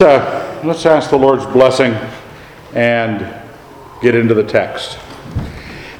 [0.00, 1.92] Uh, let's ask the Lord's blessing
[2.72, 3.18] and
[4.00, 4.96] get into the text.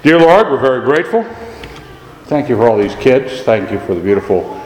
[0.05, 1.25] Dear Lord, we're very grateful.
[2.27, 3.43] Thank you for all these kids.
[3.43, 4.65] Thank you for the beautiful,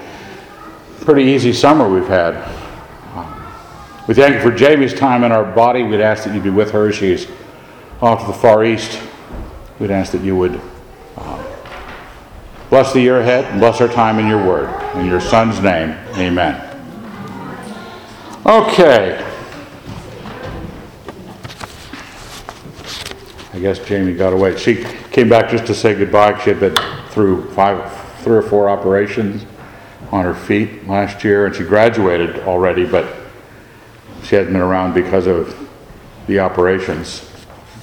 [1.00, 2.34] pretty easy summer we've had.
[4.06, 5.83] We thank you for Jamie's time in our body.
[5.83, 6.88] We'd ask that you be with her.
[6.90, 7.26] As she's
[8.03, 9.03] off to the Far East.
[9.78, 10.60] We'd ask that you would
[11.17, 11.42] uh,
[12.69, 14.69] bless the year ahead and bless our time in your word.
[14.99, 16.71] In your Son's name, amen.
[18.52, 19.19] Okay.
[23.54, 24.58] I guess Jamie got away.
[24.58, 26.38] She came back just to say goodbye.
[26.40, 26.77] She had been
[27.08, 29.46] through five, three or four operations
[30.10, 33.06] on her feet last year, and she graduated already, but
[34.22, 35.56] she hadn't been around because of
[36.27, 37.30] the operations.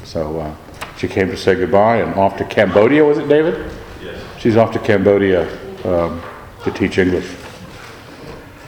[0.03, 0.55] So uh,
[0.99, 3.71] she came to say goodbye and off to Cambodia, was it, David?
[4.03, 4.23] Yes.
[4.37, 5.49] She's off to Cambodia
[5.83, 6.21] um,
[6.63, 7.27] to teach English.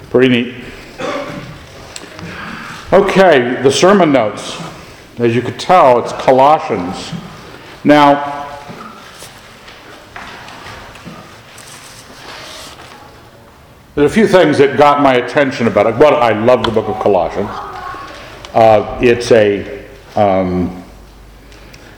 [0.09, 0.60] Pretty neat.
[2.94, 4.62] Okay, the sermon notes.
[5.18, 7.13] As you could tell, it's Colossians.
[7.85, 8.60] Now,
[13.96, 15.96] there's a few things that got my attention about it.
[15.96, 17.48] Well, I love the book of Colossians.
[18.54, 19.87] Uh, it's a
[20.18, 20.84] um,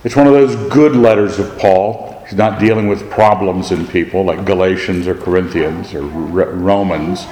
[0.04, 2.24] it's one of those good letters of Paul.
[2.30, 7.26] He's not dealing with problems in people like Galatians or Corinthians or Romans.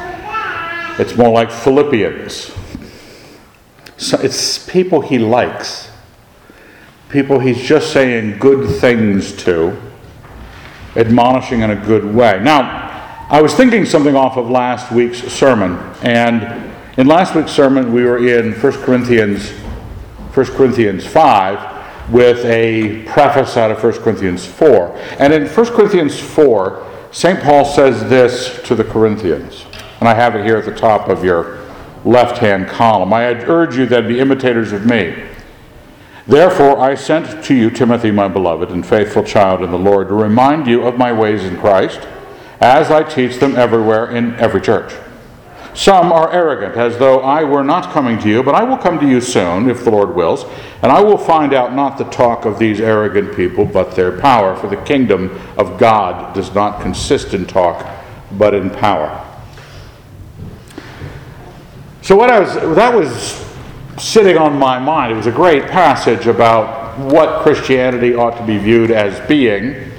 [0.97, 2.51] It's more like Philippians.
[4.01, 5.91] So it's people he likes,
[7.09, 9.79] people he's just saying good things to,
[10.95, 12.39] admonishing in a good way.
[12.41, 17.93] Now, I was thinking something off of last week's sermon, and in last week's sermon
[17.93, 24.47] we were in 1 Corinthians, 1 Corinthians 5 with a preface out of 1 Corinthians
[24.47, 24.97] 4.
[25.19, 27.39] And in 1 Corinthians 4, St.
[27.39, 29.63] Paul says this to the Corinthians,
[29.99, 31.60] and I have it here at the top of your
[32.05, 33.13] left hand column.
[33.13, 35.23] I urge you then be imitators of me.
[36.27, 40.13] Therefore, I sent to you Timothy, my beloved and faithful child in the Lord, to
[40.13, 42.07] remind you of my ways in Christ,
[42.59, 44.93] as I teach them everywhere in every church.
[45.73, 48.99] Some are arrogant, as though I were not coming to you, but I will come
[48.99, 50.45] to you soon, if the Lord wills,
[50.83, 54.55] and I will find out not the talk of these arrogant people, but their power.
[54.55, 57.85] For the kingdom of God does not consist in talk,
[58.33, 59.25] but in power.
[62.01, 63.51] So what I was that was
[63.97, 65.11] sitting on my mind.
[65.11, 69.91] It was a great passage about what Christianity ought to be viewed as being,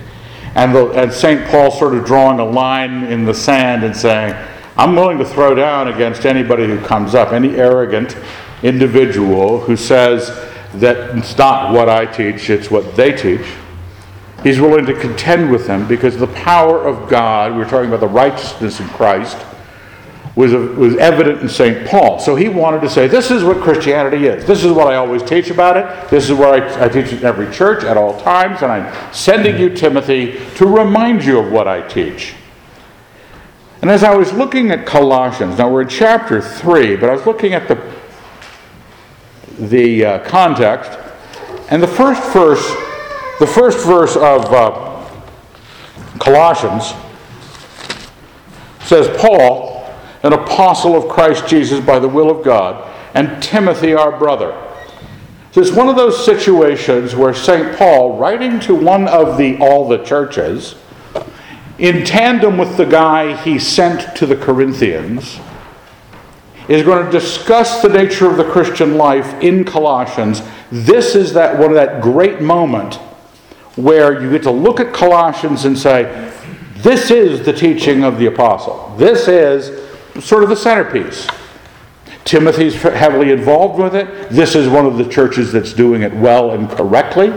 [0.55, 1.47] and, the, and St.
[1.49, 4.35] Paul sort of drawing a line in the sand and saying,
[4.77, 8.17] I'm willing to throw down against anybody who comes up, any arrogant
[8.63, 10.29] individual who says
[10.75, 13.47] that it's not what I teach, it's what they teach.
[14.43, 18.01] He's willing to contend with them because the power of God, we were talking about
[18.01, 19.37] the righteousness in Christ,
[20.35, 21.87] was, was evident in St.
[21.87, 22.19] Paul.
[22.19, 24.47] So he wanted to say, This is what Christianity is.
[24.47, 26.11] This is what I always teach about it.
[26.11, 28.63] This is what I, I teach in every church at all times.
[28.63, 32.35] And I'm sending you, Timothy, to remind you of what I teach.
[33.83, 37.27] And as I was looking at Colossians, now we're in chapter 3, but I was
[37.27, 37.95] looking at the,
[39.59, 40.99] the uh, context,
[41.69, 42.65] and the first verse,
[43.41, 45.09] the first verse of uh,
[46.21, 46.95] Colossians
[48.85, 49.72] says, Paul,
[50.23, 54.57] an apostle of Christ Jesus by the will of God, and Timothy, our brother.
[55.53, 57.77] So it's one of those situations where St.
[57.77, 60.77] Paul, writing to one of the all the churches,
[61.79, 65.41] in tandem with the guy he sent to the Corinthians,
[66.69, 70.43] is going to discuss the nature of the Christian life in Colossians.
[70.71, 72.95] This is that one of that great moment
[73.77, 76.33] where you get to look at Colossians and say,
[76.77, 78.95] this is the teaching of the apostle.
[78.97, 79.82] This is
[80.21, 81.27] sort of the centerpiece.
[82.25, 84.31] Timothy's heavily involved with it.
[84.31, 87.33] This is one of the churches that's doing it well and correctly.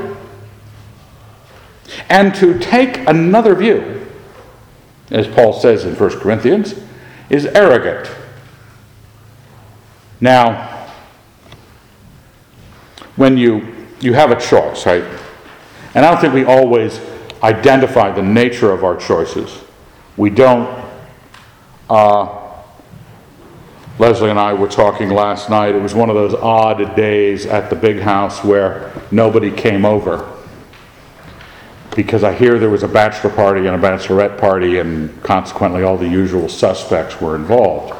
[2.09, 4.06] And to take another view,
[5.12, 6.75] as Paul says in 1 Corinthians,
[7.30, 8.09] is arrogant.
[10.22, 10.88] Now,
[13.16, 15.03] when you, you have a choice, right?
[15.94, 17.00] And I don't think we always
[17.41, 19.61] identify the nature of our choices.
[20.17, 20.84] We don't.
[21.90, 22.45] Uh,
[23.97, 25.74] Leslie and I were talking last night.
[25.74, 30.30] It was one of those odd days at the big house where nobody came over.
[31.96, 35.96] Because I hear there was a bachelor party and a bachelorette party, and consequently, all
[35.96, 37.96] the usual suspects were involved,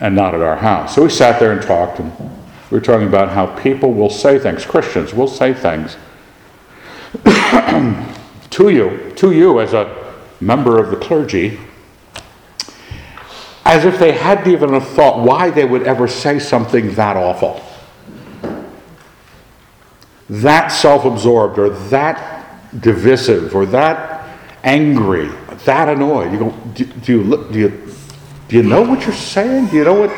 [0.00, 0.94] and not at our house.
[0.94, 4.38] So we sat there and talked, and we were talking about how people will say
[4.38, 5.98] things, Christians will say things
[8.50, 11.60] to you, to you as a member of the clergy,
[13.70, 17.62] as if they hadn't even thought why they would ever say something that awful,
[20.28, 24.28] that self absorbed, or that divisive, or that
[24.64, 25.28] angry,
[25.66, 26.32] that annoyed.
[26.32, 27.94] You go, do, do, you, do, you,
[28.48, 29.68] do you know what you're saying?
[29.68, 30.10] Do you know what?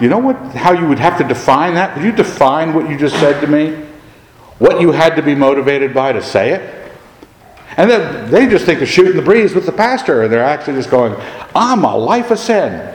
[0.00, 0.36] You know what?
[0.54, 1.96] How you would have to define that?
[1.96, 3.86] Would you define what you just said to me?
[4.60, 6.87] What you had to be motivated by to say it?
[7.78, 10.74] And then they just think of shooting the breeze with the pastor, and they're actually
[10.74, 11.14] just going,
[11.54, 12.92] I'm a life of sin.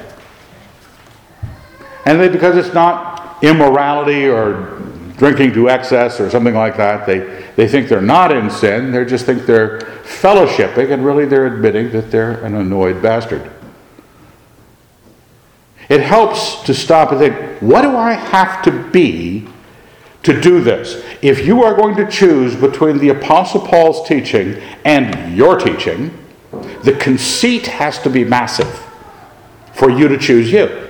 [2.05, 4.81] And they, because it's not immorality or
[5.15, 7.19] drinking to excess or something like that, they,
[7.55, 8.91] they think they're not in sin.
[8.91, 13.49] They just think they're fellowshipping, and really they're admitting that they're an annoyed bastard.
[15.87, 19.47] It helps to stop and think, what do I have to be
[20.23, 21.03] to do this.
[21.21, 26.17] If you are going to choose between the Apostle Paul's teaching and your teaching,
[26.83, 28.85] the conceit has to be massive
[29.73, 30.89] for you to choose you.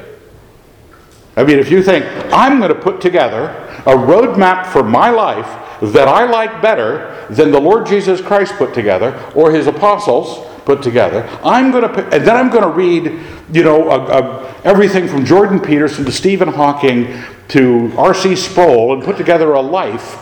[1.36, 3.50] I mean, if you think, I'm going to put together
[3.86, 5.48] a roadmap for my life
[5.82, 10.84] that I like better than the Lord Jesus Christ put together or his apostles put
[10.84, 13.20] together, I'm going to, and then I'm going to read,
[13.52, 18.36] you know, a, a, everything from Jordan Peterson to Stephen Hawking to R.C.
[18.36, 20.18] Sproul and put together a life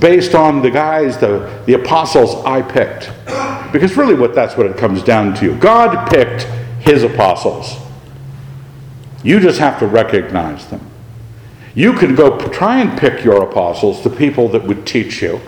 [0.00, 3.12] based on the guys, the, the apostles I picked.
[3.72, 5.56] Because really, what that's what it comes down to.
[5.58, 6.42] God picked
[6.80, 7.76] his apostles.
[9.22, 10.84] You just have to recognize them.
[11.76, 15.40] You can go try and pick your apostles, the people that would teach you.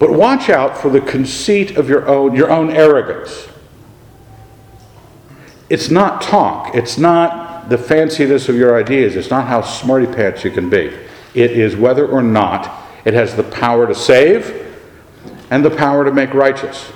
[0.00, 3.46] But watch out for the conceit of your own, your own arrogance.
[5.68, 6.74] It's not talk.
[6.74, 9.14] It's not the fanciness of your ideas.
[9.14, 10.92] It's not how smarty pants you can be.
[11.34, 14.76] It is whether or not it has the power to save
[15.50, 16.90] and the power to make righteous.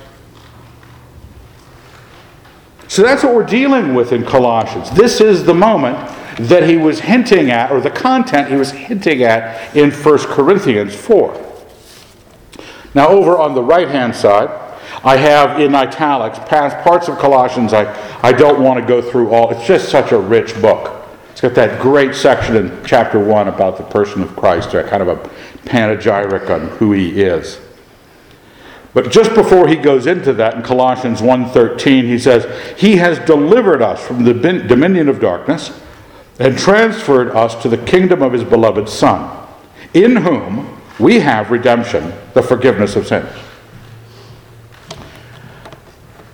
[2.88, 4.90] So that's what we're dealing with in Colossians.
[4.90, 5.96] This is the moment
[6.38, 10.94] that he was hinting at, or the content he was hinting at in 1 Corinthians
[10.96, 11.40] 4.
[12.94, 14.48] Now, over on the right hand side,
[15.04, 19.34] I have in italics past parts of Colossians I, I don't want to go through
[19.34, 19.50] all.
[19.50, 21.06] It's just such a rich book.
[21.30, 25.08] It's got that great section in chapter 1 about the person of Christ, kind of
[25.08, 25.16] a
[25.66, 27.60] panegyric on who he is.
[28.94, 32.46] But just before he goes into that in Colossians 1:13 he says,
[32.76, 35.72] "He has delivered us from the dominion of darkness
[36.38, 39.28] and transferred us to the kingdom of his beloved son,
[39.92, 40.68] in whom
[40.98, 43.26] we have redemption, the forgiveness of sins."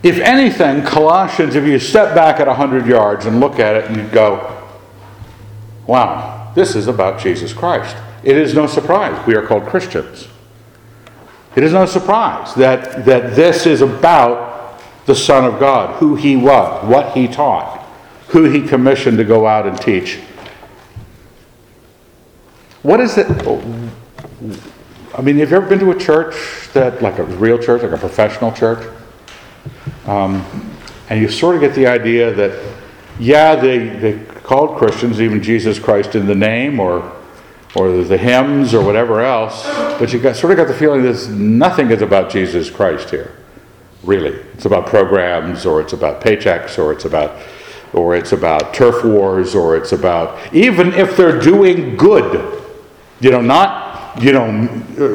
[0.03, 3.97] If anything, Colossians, if you step back at 100 yards and look at it and
[3.97, 4.67] you go,
[5.85, 7.95] wow, this is about Jesus Christ.
[8.23, 10.27] It is no surprise we are called Christians.
[11.55, 16.35] It is no surprise that, that this is about the Son of God, who he
[16.35, 17.79] was, what he taught,
[18.29, 20.19] who he commissioned to go out and teach.
[22.81, 23.27] What is it?
[25.15, 26.35] I mean, have you ever been to a church
[26.73, 28.87] that, like a real church, like a professional church?
[30.05, 30.45] Um,
[31.09, 32.75] and you sort of get the idea that,
[33.19, 37.11] yeah, they, they called Christians even Jesus Christ in the name or,
[37.75, 39.63] or the hymns or whatever else,
[39.99, 43.35] but you got, sort of got the feeling that nothing is about Jesus Christ here,
[44.03, 44.37] really.
[44.53, 47.41] It's about programs or it's about paychecks or it's about
[47.93, 52.63] or it's about turf wars or it's about even if they're doing good
[53.19, 54.51] you know not you know,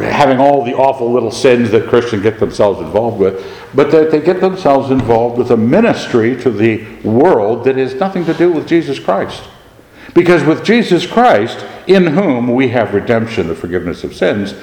[0.01, 4.21] having all the awful little sins that Christians get themselves involved with, but that they
[4.21, 8.67] get themselves involved with a ministry to the world that has nothing to do with
[8.67, 9.43] Jesus Christ.
[10.15, 14.55] Because with Jesus Christ, in whom we have redemption, the forgiveness of sins,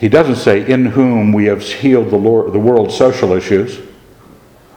[0.00, 3.78] he doesn't say, in whom we have healed the, Lord, the world's social issues,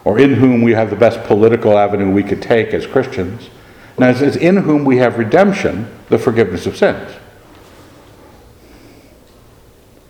[0.04, 3.50] or in whom we have the best political avenue we could take as Christians.
[3.98, 7.10] Now, it says, in whom we have redemption, the forgiveness of sins.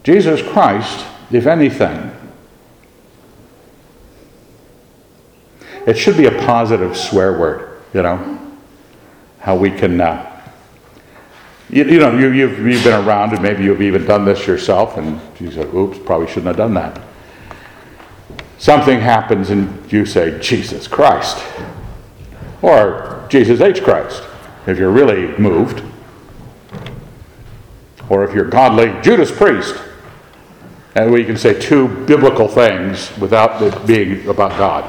[0.08, 2.10] Jesus Christ, if anything,
[5.86, 8.40] it should be a positive swear word, you know,
[9.40, 10.42] how we can, uh,
[11.68, 14.96] you, you, know, you, you've, you've been around and maybe you've even done this yourself
[14.96, 16.98] and you say, oops, probably shouldn't have done that.
[18.56, 21.44] Something happens and you say, Jesus Christ,
[22.62, 23.82] or Jesus H.
[23.82, 24.22] Christ,
[24.66, 25.82] if you're really moved.
[28.08, 29.84] Or if you're godly, Judas Priest
[30.98, 34.84] and we can say two biblical things without it being about God.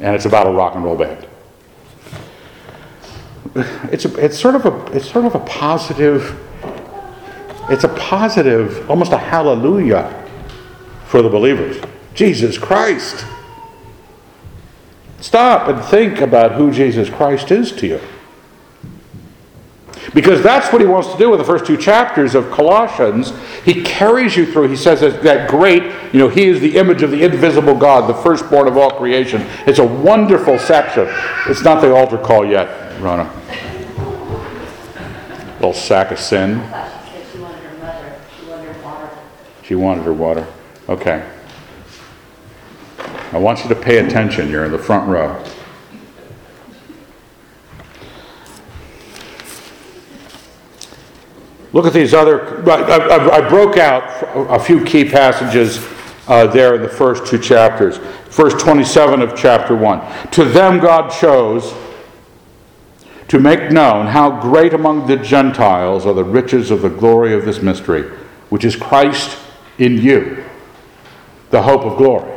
[0.00, 1.26] And it's about a rock and roll band.
[3.92, 6.40] It's, a, it's, sort of a, it's sort of a positive,
[7.68, 10.26] it's a positive, almost a hallelujah
[11.04, 11.76] for the believers.
[12.14, 13.26] Jesus Christ.
[15.20, 18.00] Stop and think about who Jesus Christ is to you.
[20.14, 23.32] Because that's what he wants to do with the first two chapters of Colossians.
[23.64, 24.68] He carries you through.
[24.68, 25.82] He says that, that great,
[26.12, 29.46] you know, he is the image of the invisible God, the firstborn of all creation.
[29.66, 31.06] It's a wonderful section.
[31.46, 33.30] It's not the altar call yet, Rona.
[35.54, 36.60] Little sack of sin.
[37.32, 37.60] She wanted
[38.36, 39.10] she wanted her water.
[39.62, 40.46] She wanted her water.
[40.88, 41.24] Okay.
[43.32, 44.50] I want you to pay attention.
[44.50, 45.42] You're in the front row.
[51.72, 52.68] Look at these other.
[52.70, 55.78] I, I, I broke out a few key passages
[56.28, 57.96] uh, there in the first two chapters.
[58.28, 60.28] Verse 27 of chapter 1.
[60.30, 61.74] To them God chose
[63.28, 67.44] to make known how great among the Gentiles are the riches of the glory of
[67.44, 68.02] this mystery,
[68.50, 69.38] which is Christ
[69.78, 70.44] in you,
[71.50, 72.30] the hope of glory.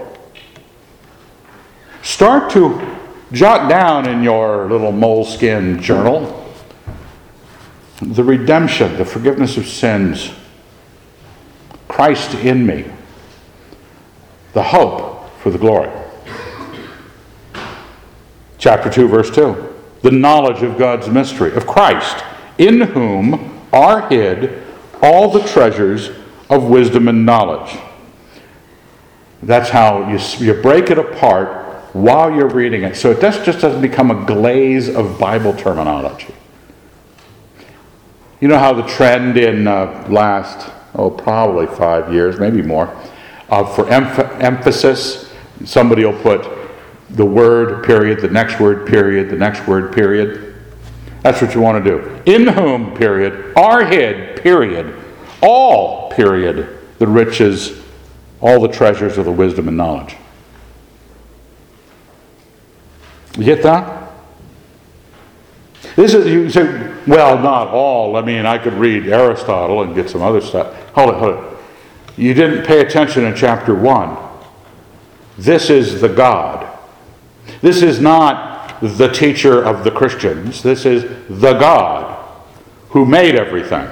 [2.01, 2.97] Start to
[3.33, 6.44] jot down in your little moleskin journal
[8.01, 10.31] the redemption, the forgiveness of sins,
[11.87, 12.85] Christ in me,
[14.53, 15.89] the hope for the glory.
[18.57, 19.73] Chapter 2, verse 2
[20.05, 22.23] the knowledge of God's mystery, of Christ,
[22.59, 24.61] in whom are hid
[25.01, 26.11] all the treasures
[26.47, 27.75] of wisdom and knowledge.
[29.41, 32.95] That's how you, you break it apart while you're reading it.
[32.95, 36.35] So it just, just doesn't become a glaze of Bible terminology.
[38.45, 42.95] You know how the trend in uh, last, oh, probably five years, maybe more,
[43.49, 45.33] uh, for emph- emphasis,
[45.63, 46.47] somebody will put
[47.09, 50.53] the word, period, the next word, period, the next word, period.
[51.23, 52.21] That's what you want to do.
[52.31, 54.95] In whom, period, are hid, period,
[55.41, 57.81] all, period, the riches,
[58.41, 60.17] all the treasures of the wisdom and knowledge.
[63.39, 64.11] You get that?
[65.95, 68.15] This is, you say, well, not all.
[68.15, 70.75] I mean, I could read Aristotle and get some other stuff.
[70.91, 71.59] Hold it, hold it.
[72.17, 74.17] You didn't pay attention in chapter 1.
[75.38, 76.71] This is the God.
[77.62, 80.63] This is not the teacher of the Christians.
[80.63, 82.24] This is the God
[82.89, 83.88] who made everything.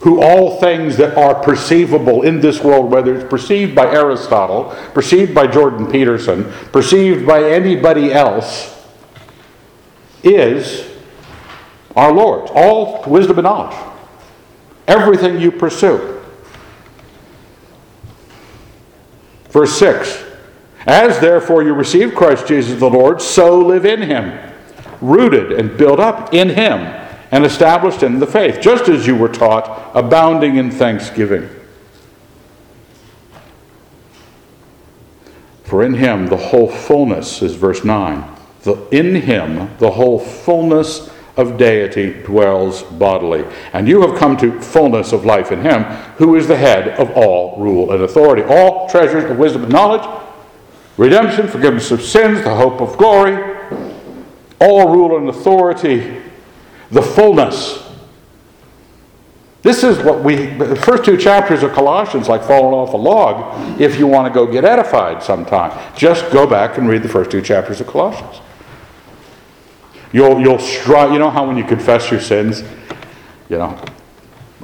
[0.00, 5.34] Who all things that are perceivable in this world, whether it's perceived by Aristotle, perceived
[5.34, 8.76] by Jordan Peterson, perceived by anybody else,
[10.22, 10.89] is
[11.96, 12.50] our Lord.
[12.54, 13.76] All wisdom and knowledge.
[14.86, 16.20] Everything you pursue.
[19.50, 20.24] Verse 6
[20.86, 24.52] As therefore you receive Christ Jesus the Lord, so live in him,
[25.00, 26.80] rooted and built up in him,
[27.32, 31.48] and established in the faith, just as you were taught, abounding in thanksgiving.
[35.64, 41.09] For in him the whole fullness, is verse 9 the, in him the whole fullness
[41.40, 43.44] of deity dwells bodily.
[43.72, 45.84] And you have come to fullness of life in him,
[46.18, 48.42] who is the head of all rule and authority.
[48.42, 50.08] All treasures of wisdom and knowledge,
[50.96, 53.58] redemption, forgiveness of sins, the hope of glory,
[54.60, 56.20] all rule and authority,
[56.90, 57.86] the fullness.
[59.62, 63.80] This is what we, the first two chapters of Colossians, like falling off a log,
[63.80, 65.78] if you want to go get edified sometime.
[65.94, 68.40] Just go back and read the first two chapters of Colossians.
[70.12, 72.62] You'll, you'll strive, you know how when you confess your sins,
[73.48, 73.82] you know,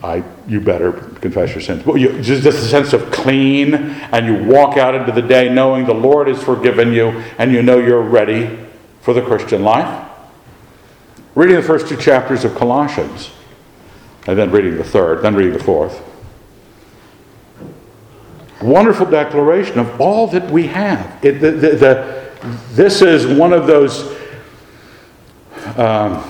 [0.03, 1.85] I, you better confess your sins.
[1.87, 5.49] Well, you, just, just a sense of clean, and you walk out into the day
[5.49, 8.59] knowing the Lord has forgiven you, and you know you're ready
[9.01, 10.11] for the Christian life.
[11.35, 13.31] Reading the first two chapters of Colossians,
[14.27, 16.03] and then reading the third, then reading the fourth.
[18.63, 21.25] Wonderful declaration of all that we have.
[21.25, 22.31] It, the, the, the,
[22.73, 24.17] this is one of those
[25.79, 26.25] um,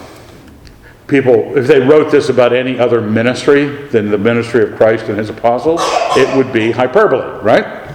[1.07, 5.19] people, if they wrote this about any other ministry than the ministry of Christ and
[5.19, 5.81] his apostles,
[6.16, 7.95] it would be hyperbole, right?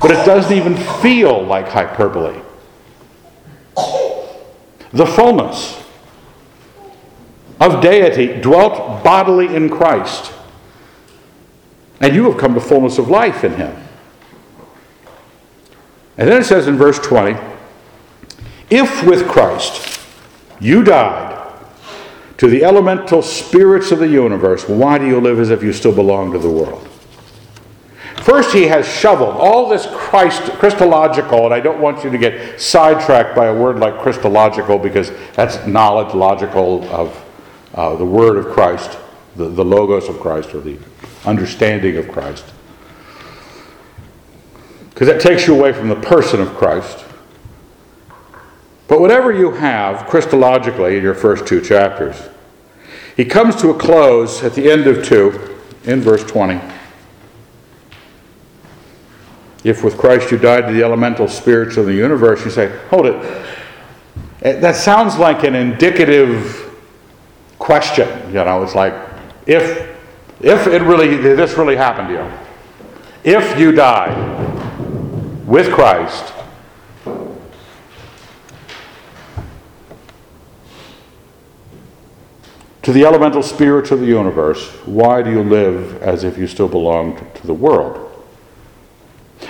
[0.00, 2.40] But it doesn't even feel like hyperbole.
[4.92, 5.82] The fullness
[7.60, 10.32] of deity dwelt bodily in Christ.
[12.00, 13.74] And you have come to fullness of life in him.
[16.18, 17.38] And then it says in verse 20,
[18.70, 19.95] if with Christ
[20.60, 21.36] you died
[22.38, 24.68] to the elemental spirits of the universe.
[24.68, 26.86] Why do you live as if you still belong to the world?
[28.22, 32.60] First, he has shoveled all this Christ, Christological, and I don't want you to get
[32.60, 37.24] sidetracked by a word like Christological because that's knowledge logical of
[37.74, 38.98] uh, the word of Christ,
[39.36, 40.78] the, the logos of Christ, or the
[41.24, 42.44] understanding of Christ.
[44.90, 47.05] Because that takes you away from the person of Christ
[48.88, 52.16] But whatever you have, Christologically, in your first two chapters,
[53.16, 56.60] he comes to a close at the end of 2, in verse 20.
[59.64, 63.06] If with Christ you died to the elemental spirits of the universe, you say, hold
[63.06, 63.46] it.
[64.42, 66.76] Eh, that sounds like an indicative
[67.58, 68.08] question.
[68.28, 68.94] You know, it's like,
[69.46, 69.96] if,
[70.40, 72.32] if it really, this really happened to you,
[73.24, 74.16] if you died
[75.46, 76.32] with Christ,
[82.86, 86.68] to the elemental spirits of the universe, why do you live as if you still
[86.68, 87.98] belonged to the world?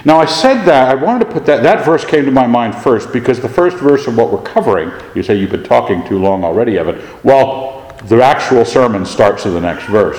[0.07, 2.75] Now, I said that, I wanted to put that, that verse came to my mind
[2.75, 6.19] first because the first verse of what we're covering, you say you've been talking too
[6.19, 6.99] long already, Evan.
[7.23, 10.17] Well, the actual sermon starts in the next verse.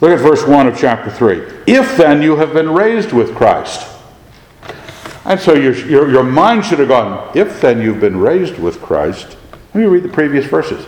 [0.00, 1.42] Look at verse 1 of chapter 3.
[1.66, 3.86] If then you have been raised with Christ.
[5.26, 8.80] And so your, your, your mind should have gone, if then you've been raised with
[8.80, 9.36] Christ.
[9.74, 10.86] Let me read the previous verses.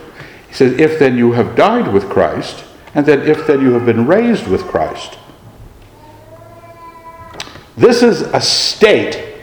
[0.54, 3.84] He says, If then you have died with Christ, and then if then you have
[3.84, 5.18] been raised with Christ.
[7.76, 9.34] This is a state.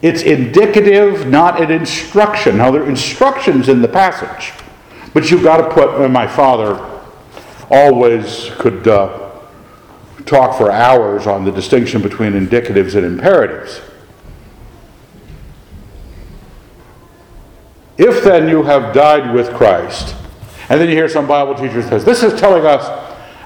[0.00, 2.58] It's indicative, not an instruction.
[2.58, 4.52] Now, there are instructions in the passage,
[5.12, 6.78] but you've got to put, my father
[7.68, 9.40] always could uh,
[10.24, 13.80] talk for hours on the distinction between indicatives and imperatives.
[17.98, 20.14] If then you have died with Christ,
[20.70, 22.86] and then you hear some Bible teacher says, this is telling us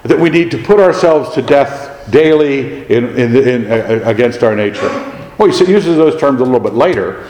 [0.02, 4.54] that we need to put ourselves to death daily in, in, in, uh, against our
[4.54, 4.88] nature.
[5.38, 7.28] Well, he uses those terms a little bit later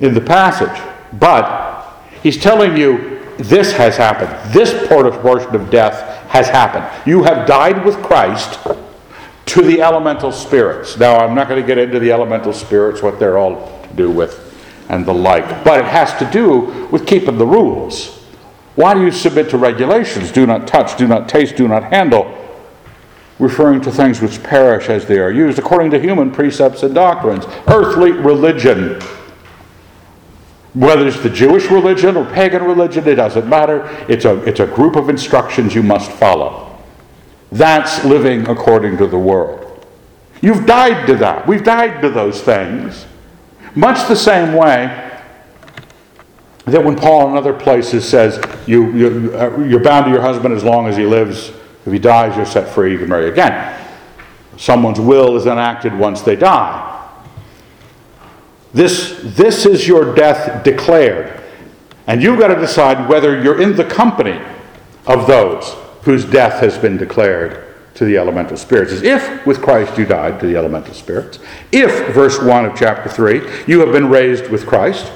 [0.00, 0.78] in the passage,
[1.14, 4.52] but he's telling you this has happened.
[4.52, 6.84] This portion of death has happened.
[7.06, 8.58] You have died with Christ
[9.46, 10.98] to the elemental spirits.
[10.98, 14.10] Now, I'm not going to get into the elemental spirits, what they're all to do
[14.10, 14.42] with,
[14.90, 18.15] and the like, but it has to do with keeping the rules.
[18.76, 20.30] Why do you submit to regulations?
[20.30, 22.32] Do not touch, do not taste, do not handle,
[23.38, 27.46] referring to things which perish as they are used, according to human precepts and doctrines.
[27.66, 29.00] Earthly religion.
[30.74, 33.88] Whether it's the Jewish religion or pagan religion, it doesn't matter.
[34.10, 36.78] It's a, it's a group of instructions you must follow.
[37.50, 39.86] That's living according to the world.
[40.42, 41.46] You've died to that.
[41.46, 43.06] We've died to those things.
[43.74, 45.15] Much the same way
[46.72, 50.52] that when Paul in other places says you, you, uh, you're bound to your husband
[50.52, 51.52] as long as he lives,
[51.84, 53.72] if he dies, you're set free, you can marry again.
[54.56, 56.92] Someone's will is enacted once they die.
[58.74, 61.40] This, this is your death declared.
[62.08, 64.40] And you've got to decide whether you're in the company
[65.06, 68.92] of those whose death has been declared to the elemental spirits.
[68.92, 71.38] As if with Christ you died to the elemental spirits.
[71.72, 75.12] If, verse 1 of chapter 3, you have been raised with Christ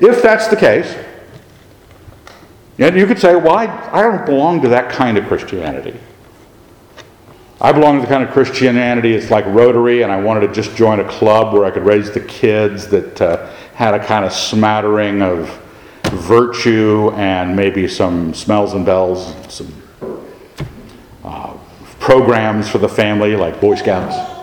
[0.00, 0.96] if that's the case,
[2.78, 5.98] and you could say, well, I, I don't belong to that kind of Christianity.
[7.60, 10.74] I belong to the kind of Christianity, it's like Rotary, and I wanted to just
[10.76, 14.32] join a club where I could raise the kids that uh, had a kind of
[14.32, 15.60] smattering of
[16.04, 19.70] virtue and maybe some smells and bells, some
[21.22, 21.54] uh,
[21.98, 24.39] programs for the family like Boy Scouts.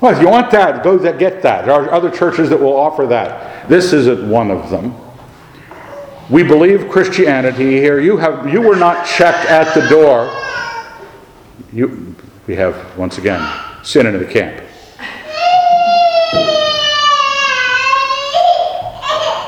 [0.00, 1.64] Well, if you want that, go get that.
[1.64, 3.68] There are other churches that will offer that.
[3.68, 4.94] This isn't one of them.
[6.28, 8.00] We believe Christianity here.
[8.00, 10.30] You have you were not checked at the door.
[11.72, 12.14] You
[12.46, 13.40] we have once again
[13.82, 14.62] sin into the camp.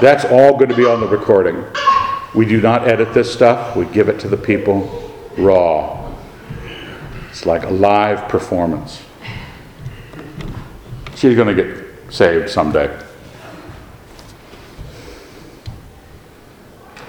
[0.00, 1.64] That's all going to be on the recording.
[2.34, 3.74] We do not edit this stuff.
[3.74, 6.14] We give it to the people raw.
[7.30, 9.02] It's like a live performance.
[11.18, 12.96] She's going to get saved someday.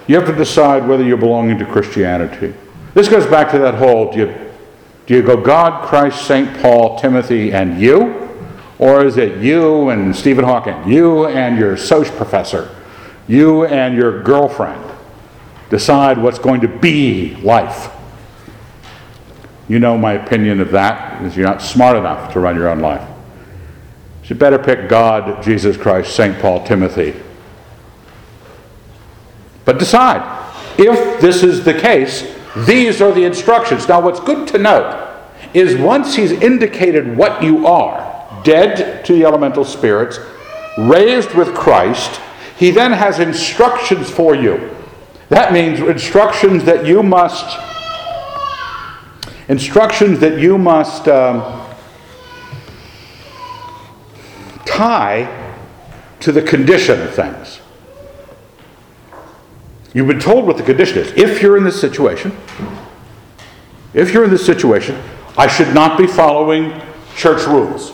[0.08, 2.52] You have to decide whether you're belonging to Christianity.
[2.92, 4.50] This goes back to that whole do you,
[5.06, 6.60] do you go God, Christ, St.
[6.60, 8.28] Paul, Timothy, and you?
[8.80, 12.74] Or is it you and Stephen Hawking, you and your Soch professor,
[13.28, 14.84] you and your girlfriend?
[15.68, 17.94] Decide what's going to be life.
[19.68, 22.80] You know my opinion of that is you're not smart enough to run your own
[22.80, 23.06] life.
[24.30, 26.38] You better pick God, Jesus Christ, St.
[26.38, 27.20] Paul, Timothy.
[29.64, 30.38] But decide.
[30.78, 33.88] If this is the case, these are the instructions.
[33.88, 35.08] Now, what's good to note
[35.52, 40.20] is once he's indicated what you are dead to the elemental spirits,
[40.78, 42.20] raised with Christ
[42.60, 44.76] he then has instructions for you.
[45.30, 47.58] That means instructions that you must,
[49.48, 51.08] instructions that you must.
[51.08, 51.59] Um,
[54.70, 55.54] tie
[56.20, 57.60] to the condition of things.
[59.92, 61.12] You've been told what the condition is.
[61.12, 62.36] If you're in this situation,
[63.92, 65.00] if you're in this situation,
[65.36, 66.80] I should not be following
[67.16, 67.90] church rules.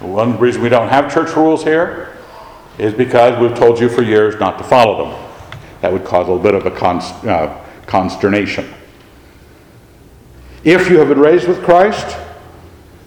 [0.00, 2.16] One reason we don't have church rules here
[2.78, 5.30] is because we've told you for years not to follow them.
[5.82, 8.72] That would cause a little bit of a const, uh, consternation.
[10.64, 12.16] If you have been raised with Christ,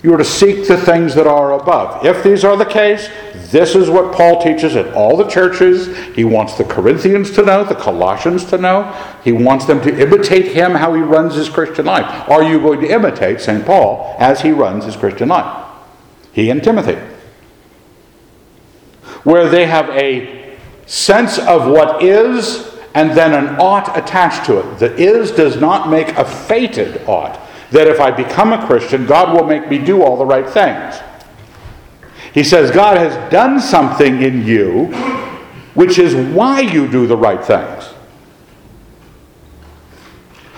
[0.05, 2.05] you are to seek the things that are above.
[2.05, 3.09] If these are the case,
[3.49, 5.97] this is what Paul teaches at all the churches.
[6.15, 8.83] He wants the Corinthians to know, the Colossians to know.
[9.23, 12.29] He wants them to imitate him how he runs his Christian life.
[12.29, 13.65] Are you going to imitate St.
[13.65, 15.65] Paul as he runs his Christian life?
[16.33, 16.99] He and Timothy.
[19.23, 24.77] Where they have a sense of what is and then an ought attached to it.
[24.77, 27.41] The is does not make a fated ought.
[27.71, 31.01] That if I become a Christian, God will make me do all the right things.
[32.33, 34.87] He says God has done something in you,
[35.73, 37.85] which is why you do the right things.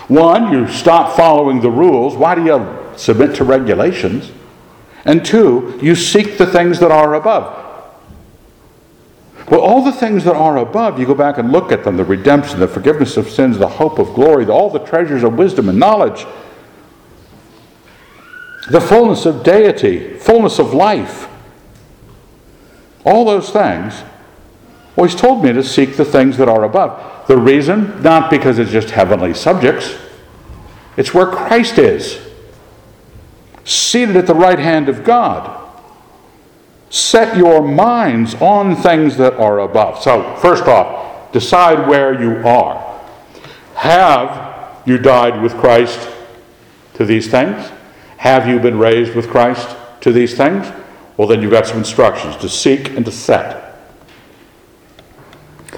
[0.08, 2.16] One, you stop following the rules.
[2.16, 4.32] Why do you submit to regulations?
[5.04, 7.64] And two, you seek the things that are above.
[9.50, 12.04] Well, all the things that are above, you go back and look at them the
[12.04, 15.78] redemption, the forgiveness of sins, the hope of glory, all the treasures of wisdom and
[15.78, 16.26] knowledge,
[18.68, 21.28] the fullness of deity, fullness of life.
[23.04, 24.02] All those things.
[24.94, 27.26] Well, he's told me to seek the things that are above.
[27.28, 29.96] The reason, not because it's just heavenly subjects,
[30.96, 32.18] it's where Christ is,
[33.64, 35.54] seated at the right hand of God.
[36.90, 40.02] Set your minds on things that are above.
[40.02, 42.84] So, first off, decide where you are.
[43.74, 46.10] Have you died with Christ
[46.94, 47.70] to these things?
[48.18, 50.70] Have you been raised with Christ to these things?
[51.16, 53.80] Well, then you've got some instructions to seek and to set.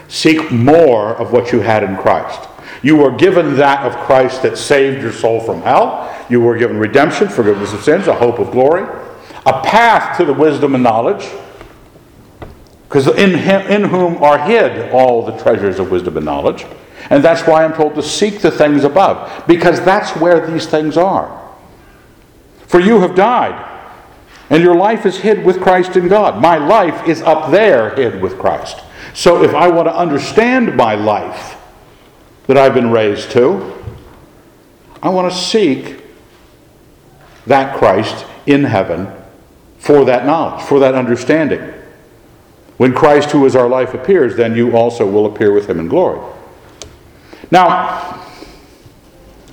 [0.09, 2.49] Seek more of what you had in Christ.
[2.83, 6.15] You were given that of Christ that saved your soul from hell.
[6.29, 8.87] You were given redemption, forgiveness of sins, a hope of glory
[9.47, 11.29] a path to the wisdom and knowledge,
[12.89, 16.67] because in, him, in whom are hid all the treasures of wisdom and knowledge.
[17.09, 20.97] And that's why I'm told to seek the things above, because that's where these things
[20.97, 21.40] are.
[22.71, 23.69] For you have died,
[24.49, 26.41] and your life is hid with Christ in God.
[26.41, 28.79] My life is up there hid with Christ.
[29.13, 31.57] So if I want to understand my life
[32.47, 33.75] that I've been raised to,
[35.03, 36.05] I want to seek
[37.47, 39.09] that Christ in heaven
[39.79, 41.75] for that knowledge, for that understanding.
[42.77, 45.89] When Christ, who is our life, appears, then you also will appear with him in
[45.89, 46.21] glory.
[47.51, 48.25] Now,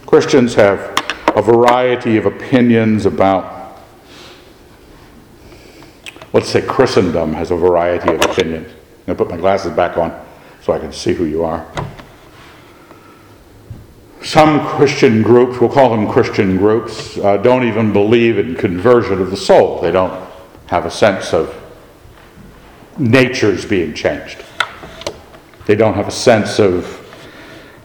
[0.05, 0.96] Christians have
[1.37, 3.77] a variety of opinions about,
[6.33, 8.67] let's say, Christendom has a variety of opinions.
[8.71, 10.19] I'm going to put my glasses back on
[10.63, 11.63] so I can see who you are.
[14.23, 19.29] Some Christian groups, we'll call them Christian groups, uh, don't even believe in conversion of
[19.29, 19.79] the soul.
[19.79, 20.27] They don't
[20.65, 21.55] have a sense of
[22.97, 24.43] natures being changed.
[25.67, 26.99] They don't have a sense of,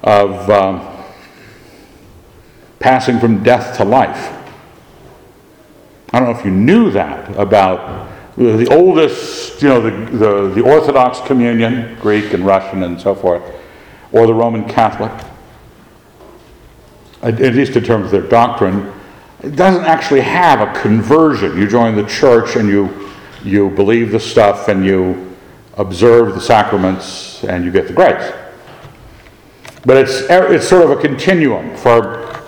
[0.02, 0.91] of um,
[2.82, 4.38] passing from death to life.
[6.12, 10.60] I don't know if you knew that about the oldest, you know, the, the, the
[10.62, 13.42] Orthodox communion, Greek and Russian and so forth,
[14.10, 15.12] or the Roman Catholic
[17.22, 18.92] at least in terms of their doctrine,
[19.42, 21.56] it doesn't actually have a conversion.
[21.56, 23.08] You join the church and you,
[23.44, 25.36] you believe the stuff and you
[25.74, 28.32] observe the sacraments and you get the grace.
[29.84, 32.41] But it's, it's sort of a continuum for,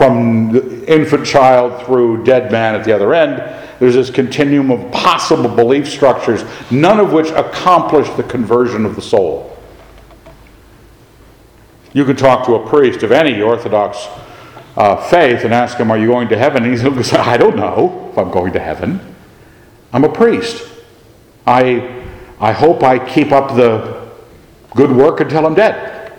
[0.00, 3.36] from the infant child through dead man at the other end.
[3.78, 9.02] There's this continuum of possible belief structures, none of which accomplish the conversion of the
[9.02, 9.54] soul.
[11.92, 14.08] You could talk to a priest of any Orthodox
[14.74, 16.62] uh, faith and ask him, Are you going to heaven?
[16.62, 19.14] And he's going to say, I don't know if I'm going to heaven.
[19.92, 20.66] I'm a priest.
[21.46, 22.06] I,
[22.40, 24.08] I hope I keep up the
[24.74, 26.18] good work until I'm dead.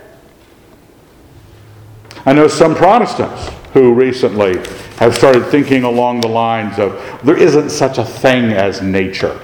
[2.24, 4.58] I know some Protestants who recently
[4.98, 6.92] have started thinking along the lines of
[7.24, 9.40] there isn't such a thing as nature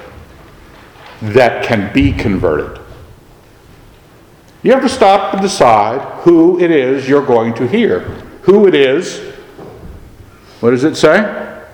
[1.20, 2.80] that can be converted.
[4.62, 8.00] You have to stop and decide who it is you're going to hear.
[8.42, 9.20] Who it is.
[10.60, 11.64] What does it say?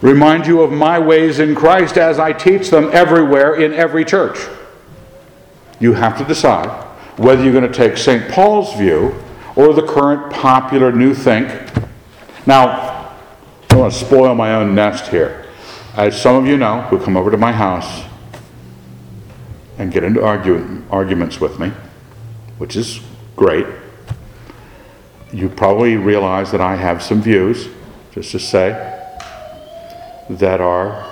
[0.00, 4.38] Remind you of my ways in Christ as I teach them everywhere in every church.
[5.78, 6.68] You have to decide
[7.18, 8.30] whether you're going to take St.
[8.30, 9.14] Paul's view
[9.60, 11.50] or the current popular new think.
[12.46, 13.12] Now,
[13.68, 15.44] I want to spoil my own nest here.
[15.96, 18.04] as some of you know, who come over to my house
[19.76, 21.72] and get into argue, arguments with me,
[22.56, 23.00] which is
[23.36, 23.66] great,
[25.30, 27.68] you probably realize that I have some views,
[28.12, 28.70] just to say,
[30.30, 31.06] that are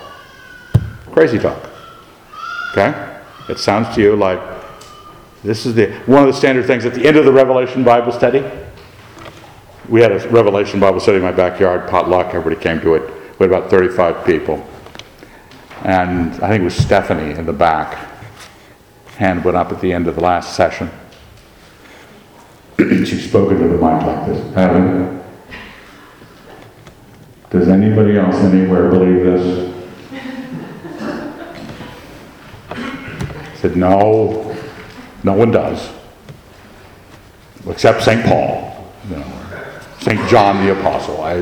[1.13, 1.69] crazy talk.
[2.73, 3.19] Okay?
[3.51, 4.58] It sounds to you like
[5.45, 8.13] this is the one of the standard things at the end of the Revelation Bible
[8.13, 8.45] study.
[9.89, 13.03] We had a Revelation Bible study in my backyard, potluck, everybody came to it.
[13.39, 14.67] We had about 35 people.
[15.85, 18.09] And I think it was Stephanie in the back.
[19.17, 20.91] Hand went up at the end of the last session.
[22.79, 25.23] she spoke into the mic like this Evan,
[27.51, 29.75] does anybody else anywhere believe this?
[32.71, 34.48] I said, no,
[35.23, 35.91] no one does.
[37.69, 38.25] Except St.
[38.25, 40.29] Paul, you know, St.
[40.29, 41.21] John the Apostle.
[41.21, 41.37] I,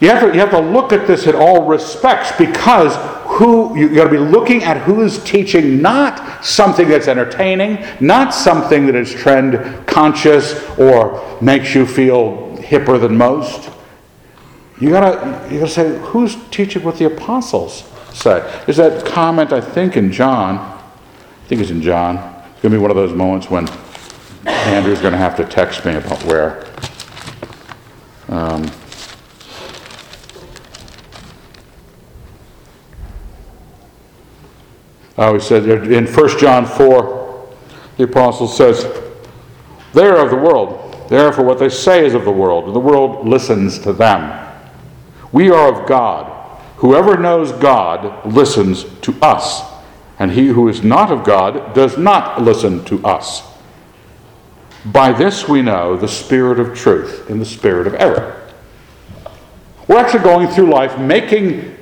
[0.00, 2.96] you have, to, you have to look at this in all respects because
[3.38, 8.34] who you got to be looking at who is teaching not something that's entertaining, not
[8.34, 13.70] something that is trend conscious or makes you feel hipper than most.
[14.80, 18.40] You gotta you gotta say who's teaching what the apostles say.
[18.66, 20.71] There's that comment I think in John.
[21.52, 22.16] I think it's in John.
[22.50, 23.68] It's gonna be one of those moments when
[24.46, 26.66] Andrew's gonna have to text me about where.
[28.30, 28.70] Um,
[35.18, 37.54] Oh, he said in 1 John 4,
[37.98, 38.86] the apostle says,
[39.92, 41.06] They are of the world.
[41.10, 44.50] Therefore, what they say is of the world, and the world listens to them.
[45.32, 46.32] We are of God.
[46.76, 49.70] Whoever knows God listens to us,
[50.22, 53.42] and he who is not of God does not listen to us.
[54.84, 58.40] By this we know the spirit of truth and the spirit of error.
[59.88, 61.76] We're actually going through life making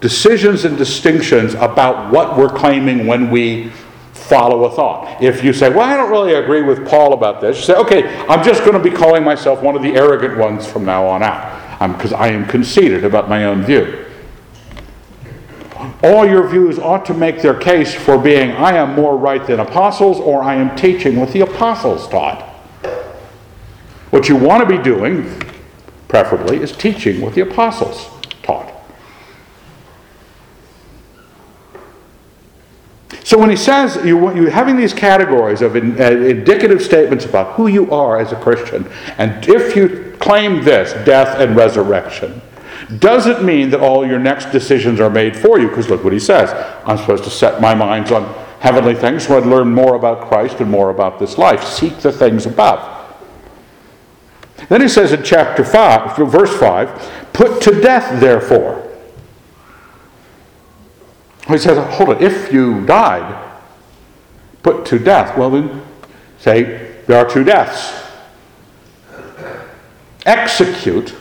[0.00, 3.68] decisions and distinctions about what we're claiming when we
[4.14, 5.22] follow a thought.
[5.22, 8.16] If you say, Well, I don't really agree with Paul about this, you say, Okay,
[8.28, 11.22] I'm just going to be calling myself one of the arrogant ones from now on
[11.22, 14.06] out, um, because I am conceited about my own view.
[16.02, 19.58] All your views ought to make their case for being, I am more right than
[19.58, 22.42] apostles, or I am teaching what the apostles taught.
[24.10, 25.42] What you want to be doing,
[26.06, 28.08] preferably, is teaching what the apostles
[28.42, 28.72] taught.
[33.24, 37.54] So when he says you, you're having these categories of in, uh, indicative statements about
[37.56, 42.40] who you are as a Christian, and if you claim this, death and resurrection,
[42.98, 46.18] doesn't mean that all your next decisions are made for you, because look what he
[46.18, 46.50] says.
[46.86, 48.24] I'm supposed to set my minds on
[48.60, 51.62] heavenly things, so I'd learn more about Christ and more about this life.
[51.64, 52.94] Seek the things above.
[54.68, 58.84] Then he says in chapter 5, verse 5, put to death, therefore.
[61.46, 63.52] He says, hold it, if you died,
[64.62, 65.36] put to death.
[65.38, 65.82] Well, then
[66.38, 68.06] say there are two deaths.
[70.26, 71.14] Execute.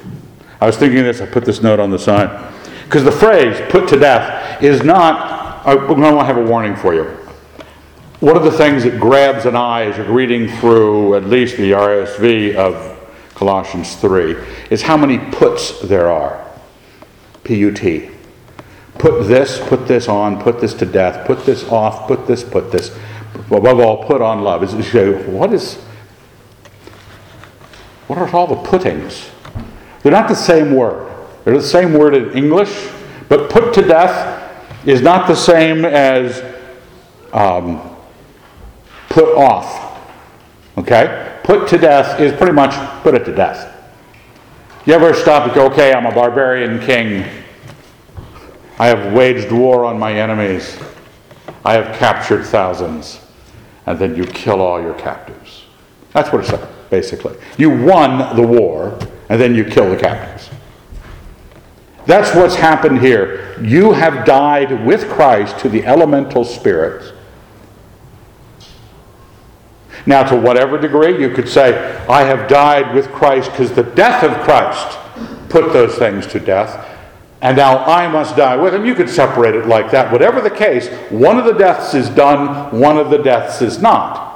[0.60, 2.54] I was thinking this, I put this note on the side.
[2.86, 6.93] Because the phrase put to death is not, I want to have a warning for
[6.93, 7.04] you.
[8.20, 11.72] One of the things that grabs an eye as you're reading through at least the
[11.72, 12.98] RSV of
[13.36, 14.36] Colossians 3
[14.72, 16.43] is how many puts there are.
[17.43, 18.10] P U T
[18.98, 22.72] put this, put this on, put this to death, put this off, put this, put
[22.72, 22.98] this.
[23.52, 24.62] Above all, put on love.
[25.28, 25.76] What is
[28.08, 29.30] what are all the puttings?
[30.08, 31.12] They're not the same word.
[31.43, 32.88] They're the same word in English,
[33.28, 36.41] but put to death is not the same as
[37.34, 37.93] um,
[39.10, 40.00] put off.
[40.78, 41.38] Okay?
[41.43, 43.76] Put to death is pretty much put it to death.
[44.86, 47.26] You ever stop and go, okay, I'm a barbarian king.
[48.80, 50.80] I have waged war on my enemies.
[51.65, 53.20] I have captured thousands.
[53.86, 55.65] And then you kill all your captives.
[56.13, 57.36] That's what it's like, basically.
[57.58, 58.98] You won the war,
[59.30, 60.50] and then you kill the captives.
[62.06, 63.60] That's what's happened here.
[63.62, 67.12] You have died with Christ to the elemental spirits.
[70.06, 74.24] Now, to whatever degree, you could say, I have died with Christ because the death
[74.24, 74.98] of Christ
[75.50, 76.88] put those things to death
[77.42, 78.86] and now I must die with him.
[78.86, 80.12] You could separate it like that.
[80.12, 84.27] Whatever the case, one of the deaths is done, one of the deaths is not.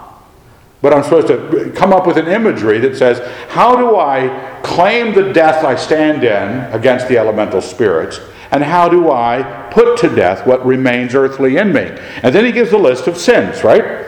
[0.81, 5.13] But I'm supposed to come up with an imagery that says, how do I claim
[5.13, 8.19] the death I stand in against the elemental spirits?
[8.51, 11.95] And how do I put to death what remains earthly in me?
[12.23, 14.07] And then he gives a list of sins, right?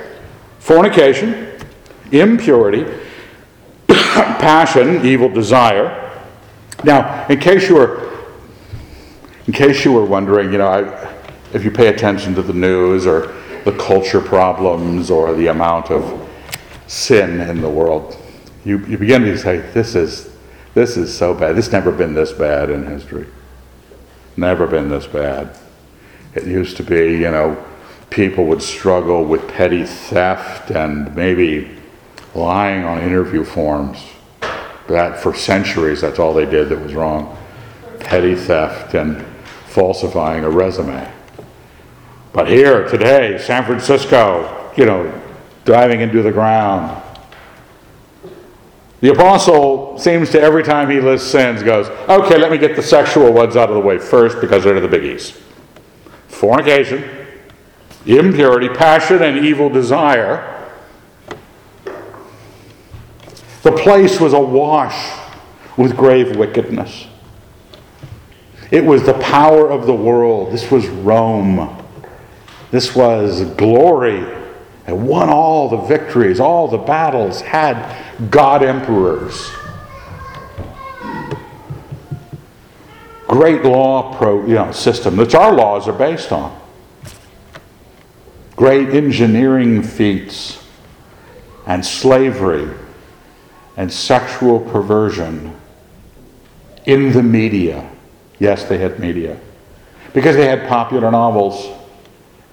[0.60, 1.60] Fornication,
[2.12, 2.86] impurity,
[3.88, 6.12] passion, evil desire.
[6.84, 8.12] Now, in case you were
[9.46, 11.14] In case you were wondering, you know, I,
[11.54, 13.34] if you pay attention to the news or
[13.66, 16.23] the culture problems or the amount of
[16.88, 18.18] sin in the world,
[18.66, 20.34] you, you begin to say, this is,
[20.74, 21.56] this is so bad.
[21.56, 23.28] This never been this bad in history.
[24.38, 25.58] Never been this bad.
[26.34, 27.64] It used to be, you know,
[28.10, 31.72] people would struggle with petty theft and maybe
[32.34, 33.98] lying on interview forms.
[34.88, 37.38] That for centuries, that's all they did that was wrong.
[38.00, 39.24] Petty theft and
[39.68, 41.10] falsifying a resume.
[42.34, 45.23] But here today, San Francisco, you know,
[45.66, 47.02] driving into the ground.
[49.02, 52.82] The apostle seems to every time he lists sins goes, okay, let me get the
[52.82, 55.32] sexual ones out of the way first because they're the biggies.
[56.30, 57.04] Fornication,
[58.06, 60.50] impurity, passion, and evil desire.
[63.64, 65.20] The place was awash
[65.78, 67.08] with grave wickedness.
[68.72, 70.54] It was the power of the world.
[70.54, 71.84] This was Rome.
[72.72, 74.33] This was glory.
[74.86, 79.52] And won all the victories, all the battles, had God emperors.
[83.28, 86.60] Great law pro, you know, system, which our laws are based on.
[88.56, 90.64] Great engineering feats
[91.66, 92.70] and slavery
[93.78, 95.56] and sexual perversion
[96.86, 97.90] in the media.
[98.38, 99.40] Yes, they had media.
[100.14, 101.74] Because they had popular novels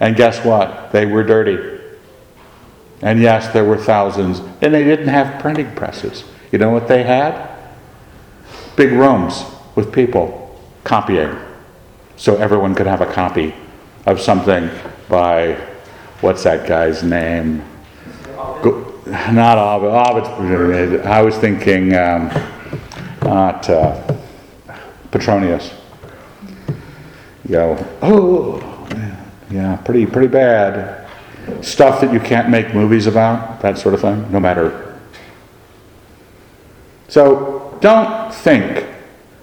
[0.00, 0.92] and guess what?
[0.92, 1.79] They were dirty.
[3.02, 4.40] And yes, there were thousands.
[4.60, 6.24] And they didn't have printing presses.
[6.52, 7.48] You know what they had?
[8.76, 11.36] Big rooms with people copying.
[12.16, 13.54] So everyone could have a copy
[14.06, 14.70] of something
[15.08, 15.54] by,
[16.20, 17.64] what's that guy's name?
[18.36, 19.00] Go,
[19.32, 20.24] not Ovid.
[20.24, 21.06] Ovid.
[21.06, 22.30] I was thinking, um,
[23.22, 24.16] not uh,
[25.10, 25.72] Petronius.
[27.48, 28.86] You oh,
[29.50, 30.99] yeah, pretty, pretty bad.
[31.62, 34.98] Stuff that you can't make movies about, that sort of thing, no matter.
[37.08, 38.86] So don't think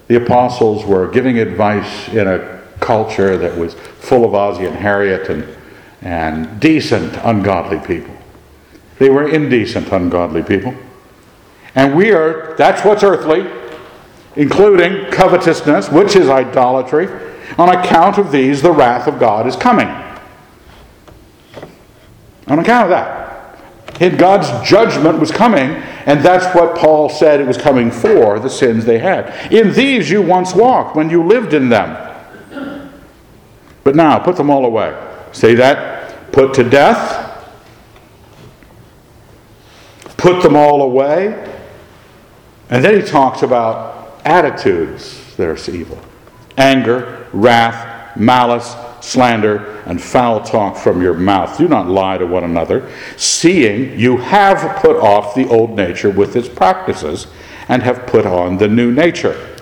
[0.06, 5.28] the apostles were giving advice in a culture that was full of Ozzy and Harriet
[5.28, 5.46] and,
[6.00, 8.16] and decent, ungodly people.
[8.98, 10.74] They were indecent, ungodly people.
[11.74, 13.46] And we are, that's what's earthly,
[14.34, 17.08] including covetousness, which is idolatry.
[17.58, 19.88] On account of these, the wrath of God is coming.
[22.48, 23.28] On account of that.
[24.18, 25.70] God's judgment was coming,
[26.06, 29.52] and that's what Paul said it was coming for the sins they had.
[29.52, 32.04] In these you once walked when you lived in them.
[33.82, 34.96] But now, put them all away.
[35.32, 36.32] Say that.
[36.32, 37.26] Put to death.
[40.16, 41.56] Put them all away.
[42.70, 45.98] And then he talks about attitudes that are evil
[46.56, 51.56] anger, wrath, malice, slander, and foul talk from your mouth.
[51.58, 56.36] Do not lie to one another, seeing you have put off the old nature with
[56.36, 57.26] its practices
[57.68, 59.56] and have put on the new nature,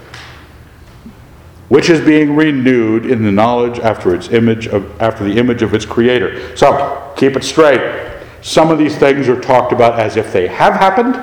[1.69, 5.75] which is being renewed in the knowledge after its image of after the image of
[5.75, 6.57] its creator.
[6.57, 8.13] So keep it straight.
[8.43, 11.17] Some of these things are talked about as if they have happened,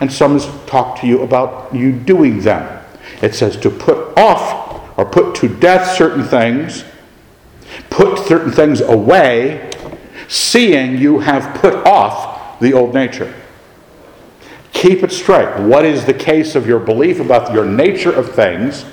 [0.00, 2.84] and some is talked to you about you doing them.
[3.22, 6.84] It says to put off or put to death certain things,
[7.90, 9.70] put certain things away,
[10.28, 13.32] seeing you have put off the old nature.
[14.72, 15.60] Keep it straight.
[15.60, 18.84] What is the case of your belief about your nature of things?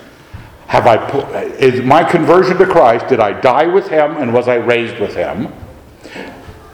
[0.68, 1.26] Have I put,
[1.60, 5.16] is my conversion to Christ, did I die with him and was I raised with
[5.16, 5.54] him?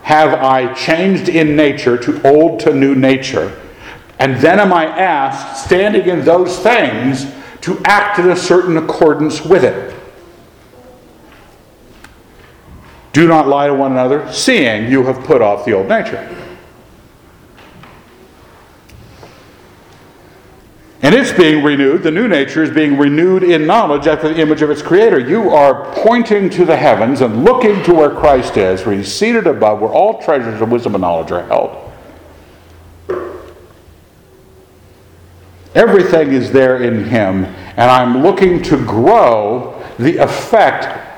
[0.03, 3.59] Have I changed in nature to old to new nature?
[4.19, 7.25] And then am I asked, standing in those things,
[7.61, 9.95] to act in a certain accordance with it.
[13.13, 16.37] Do not lie to one another, seeing you have put off the old nature.
[21.03, 24.61] And it's being renewed, the new nature is being renewed in knowledge after the image
[24.61, 25.19] of its creator.
[25.19, 29.47] You are pointing to the heavens and looking to where Christ is, where he's seated
[29.47, 31.91] above, where all treasures of wisdom and knowledge are held.
[35.73, 41.10] Everything is there in Him, and I'm looking to grow the effect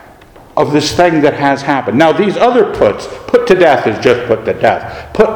[0.55, 1.97] of this thing that has happened.
[1.97, 5.13] Now, these other puts, put to death is just put to death.
[5.13, 5.29] Put,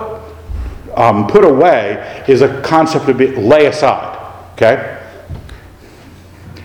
[0.96, 4.16] um, put away is a concept of be, lay aside.
[4.54, 4.98] Okay?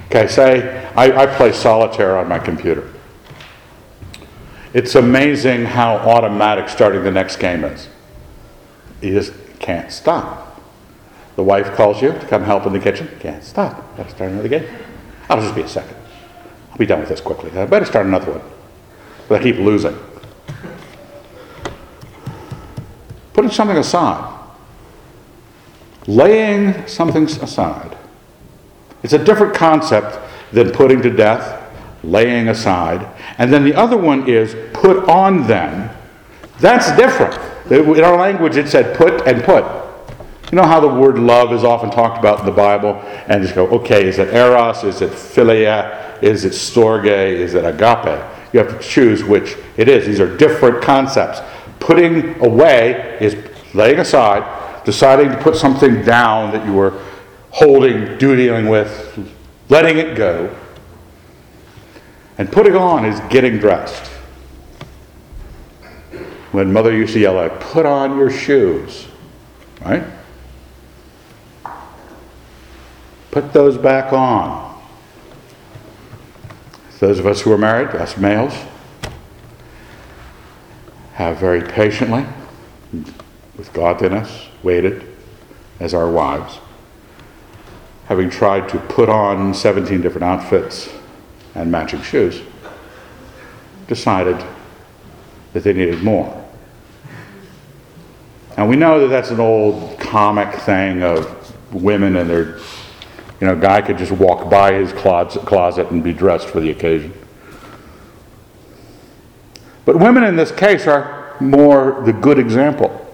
[0.06, 2.92] Okay, say I, I play solitaire on my computer.
[4.74, 7.88] It's amazing how automatic starting the next game is.
[9.00, 10.60] You just can't stop.
[11.36, 13.08] The wife calls you to come help in the kitchen.
[13.20, 13.96] Can't stop.
[13.96, 14.66] Got to start another game.
[15.28, 15.96] I'll just be a second.
[16.72, 17.50] I'll be done with this quickly.
[17.58, 18.40] I better start another one.
[19.28, 19.96] But I keep losing.
[23.34, 24.40] Putting something aside.
[26.06, 27.96] Laying something aside.
[29.02, 30.18] It's a different concept
[30.52, 31.62] than putting to death,
[32.02, 33.06] laying aside.
[33.36, 35.90] And then the other one is put on them.
[36.58, 37.38] That's different.
[37.70, 39.64] In our language, it said put and put.
[40.52, 42.96] You know how the word love is often talked about in the Bible?
[43.26, 44.84] And just go, okay, is it eros?
[44.84, 46.22] Is it philia?
[46.22, 47.06] Is it storge?
[47.06, 48.22] Is it agape?
[48.52, 50.06] You have to choose which it is.
[50.06, 51.40] These are different concepts.
[51.80, 53.34] Putting away is
[53.72, 57.02] laying aside, deciding to put something down that you were
[57.50, 59.26] holding, dealing with,
[59.70, 60.54] letting it go.
[62.36, 64.08] And putting on is getting dressed.
[66.50, 69.06] When mother used to yell out, put on your shoes,
[69.80, 70.04] right?
[73.32, 74.78] Put those back on.
[77.00, 78.52] Those of us who are married, us males,
[81.14, 82.26] have very patiently,
[83.56, 85.08] with godliness, waited
[85.80, 86.58] as our wives,
[88.04, 90.90] having tried to put on 17 different outfits
[91.54, 92.42] and matching shoes,
[93.88, 94.36] decided
[95.54, 96.38] that they needed more.
[98.58, 102.58] And we know that that's an old comic thing of women and their,
[103.42, 106.70] you know, a guy could just walk by his closet and be dressed for the
[106.70, 107.12] occasion.
[109.84, 113.04] But women in this case are more the good example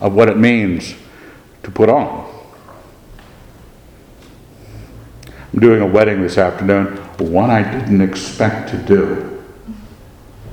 [0.00, 0.94] of what it means
[1.64, 2.32] to put on.
[5.52, 9.42] I'm doing a wedding this afternoon, one I didn't expect to do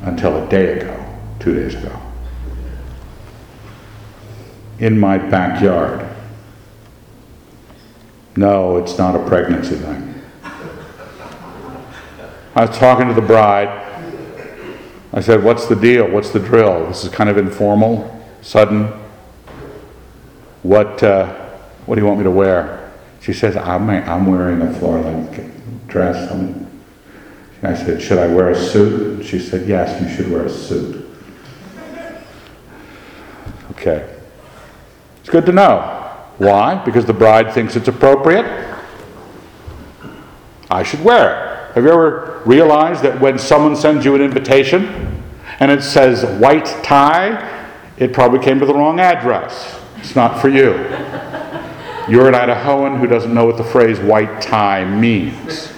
[0.01, 2.01] until a day ago, two days ago
[4.79, 6.02] in my backyard.
[8.35, 10.21] No, it's not a pregnancy thing.
[12.55, 13.79] I was talking to the bride.
[15.13, 16.09] I said, What's the deal?
[16.09, 16.87] What's the drill?
[16.87, 18.87] This is kind of informal, sudden.
[20.63, 21.27] What, uh,
[21.85, 22.91] what do you want me to wear?
[23.21, 26.31] She says, I'm, I'm wearing a floor length dress.
[27.63, 29.25] I said, Should I wear a suit?
[29.25, 31.05] She said, Yes, you should wear a suit.
[33.71, 34.15] Okay.
[35.21, 36.02] It's good to know.
[36.37, 36.83] Why?
[36.83, 38.45] Because the bride thinks it's appropriate.
[40.69, 41.75] I should wear it.
[41.75, 45.23] Have you ever realized that when someone sends you an invitation
[45.59, 49.79] and it says white tie, it probably came to the wrong address?
[49.97, 50.73] It's not for you.
[52.09, 55.71] You're an Idahoan who doesn't know what the phrase white tie means.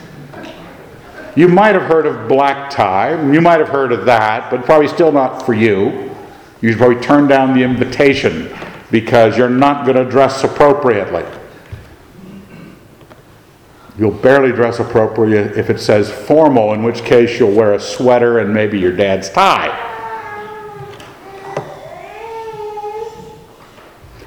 [1.36, 4.88] You might have heard of black tie, you might have heard of that, but probably
[4.88, 6.16] still not for you.
[6.62, 8.52] You should probably turn down the invitation
[8.96, 11.26] because you're not going to dress appropriately.
[14.00, 18.40] You'll barely dress appropriately if it says formal, in which case you'll wear a sweater
[18.40, 19.82] and maybe your dad's tie.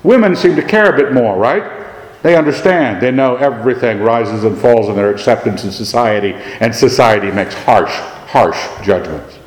[0.03, 1.87] Women seem to care a bit more, right?
[2.23, 3.01] They understand.
[3.01, 7.95] They know everything rises and falls in their acceptance in society, and society makes harsh,
[8.29, 9.39] harsh judgments.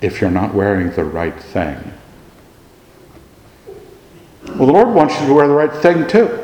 [0.00, 1.93] If you're not wearing the right thing,
[4.56, 6.40] well, the Lord wants you to wear the right thing too.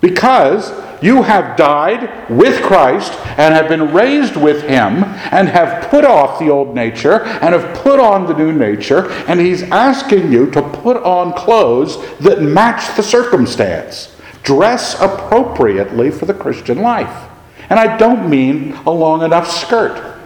[0.00, 0.72] Because
[1.02, 6.38] you have died with Christ and have been raised with Him and have put off
[6.38, 10.62] the old nature and have put on the new nature, and He's asking you to
[10.62, 14.16] put on clothes that match the circumstance.
[14.42, 17.28] Dress appropriately for the Christian life.
[17.70, 20.16] And I don't mean a long enough skirt.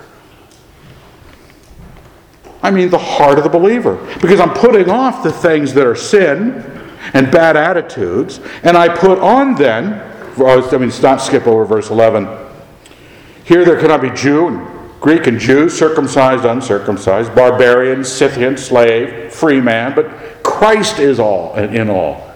[2.63, 3.97] I mean the heart of the believer.
[4.21, 6.72] Because I'm putting off the things that are sin
[7.15, 9.95] and bad attitudes, and I put on then,
[10.39, 12.29] I mean, not skip over verse 11.
[13.45, 19.61] Here there cannot be Jew and Greek and Jew, circumcised, uncircumcised, barbarian, Scythian, slave, free
[19.61, 22.33] man, but Christ is all and in all.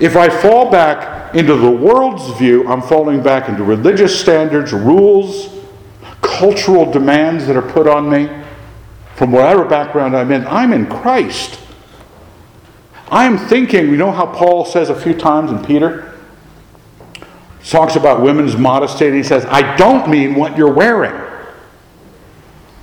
[0.00, 5.50] If I fall back into the world's view, I'm falling back into religious standards, rules,
[6.22, 8.30] cultural demands that are put on me
[9.14, 10.46] from whatever background I'm in.
[10.46, 11.60] I'm in Christ.
[13.10, 16.18] I am thinking, you know how Paul says a few times in Peter?
[17.64, 21.20] Talks about women's modesty, and he says, I don't mean what you're wearing.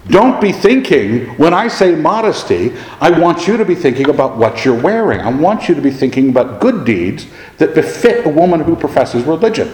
[0.07, 4.65] Don't be thinking, when I say modesty, I want you to be thinking about what
[4.65, 5.19] you're wearing.
[5.21, 7.27] I want you to be thinking about good deeds
[7.59, 9.71] that befit a woman who professes religion.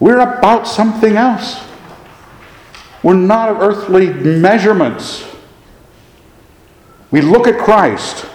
[0.00, 1.64] We're about something else.
[3.04, 5.24] We're not of earthly measurements.
[7.12, 8.26] We look at Christ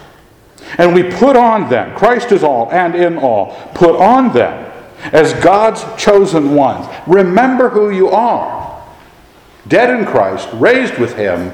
[0.77, 4.71] and we put on them, Christ is all and in all, put on them
[5.11, 6.87] as God's chosen ones.
[7.05, 8.65] Remember who you are.
[9.67, 11.53] Dead in Christ, raised with Him,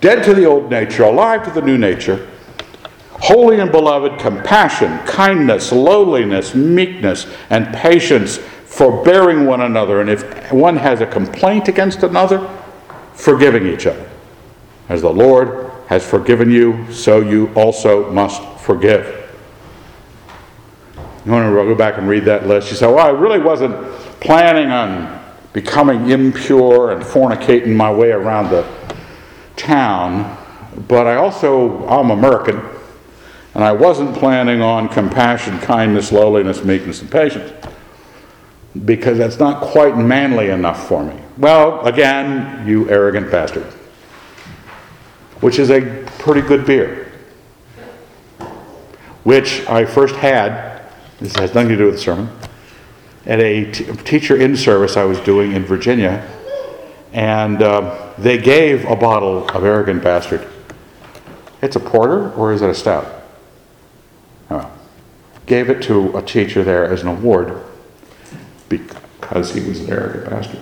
[0.00, 2.28] dead to the old nature, alive to the new nature.
[3.12, 10.00] Holy and beloved, compassion, kindness, lowliness, meekness, and patience, forbearing one another.
[10.00, 12.48] And if one has a complaint against another,
[13.12, 14.08] forgiving each other.
[14.88, 19.28] As the Lord has forgiven you, so you also must forgive.
[21.26, 22.70] You want to go back and read that list?
[22.70, 23.74] You say, well, I really wasn't
[24.20, 25.20] planning on
[25.52, 28.64] becoming impure and fornicating my way around the
[29.56, 30.38] town,
[30.86, 32.60] but I also, I'm American,
[33.54, 37.52] and I wasn't planning on compassion, kindness, lowliness, meekness, and patience
[38.84, 41.20] because that's not quite manly enough for me.
[41.36, 43.66] Well, again, you arrogant bastard.
[45.40, 45.80] Which is a
[46.18, 47.10] pretty good beer.
[49.24, 50.82] Which I first had,
[51.18, 52.30] this has nothing to do with the sermon,
[53.26, 56.26] at a t- teacher in service I was doing in Virginia.
[57.12, 60.46] And uh, they gave a bottle of arrogant bastard.
[61.62, 63.22] It's a porter or is it a stout?
[64.50, 64.70] Oh.
[65.46, 67.62] Gave it to a teacher there as an award
[68.68, 70.60] because he was an arrogant bastard.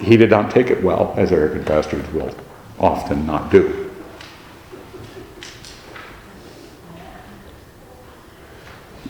[0.00, 2.34] He did not take it well, as arrogant bastards will
[2.78, 3.90] often not do.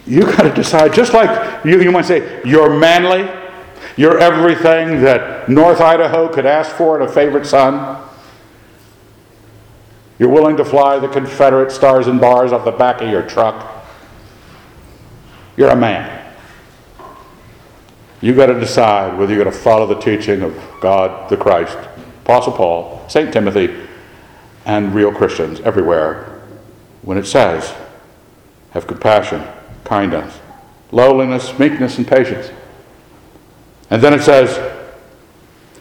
[0.07, 3.30] You got to decide, just like you, you might say, you're manly,
[3.97, 8.03] you're everything that North Idaho could ask for in a favorite son.
[10.18, 13.86] You're willing to fly the Confederate stars and bars off the back of your truck.
[15.57, 16.20] You're a man.
[18.21, 21.79] You got to decide whether you're going to follow the teaching of God, the Christ,
[22.25, 23.33] Apostle Paul, St.
[23.33, 23.75] Timothy,
[24.66, 26.43] and real Christians everywhere
[27.03, 27.75] when it says,
[28.73, 29.43] have compassion,
[29.85, 30.39] kindness,
[30.93, 32.51] lowliness, meekness, and patience.
[33.89, 34.57] And then it says,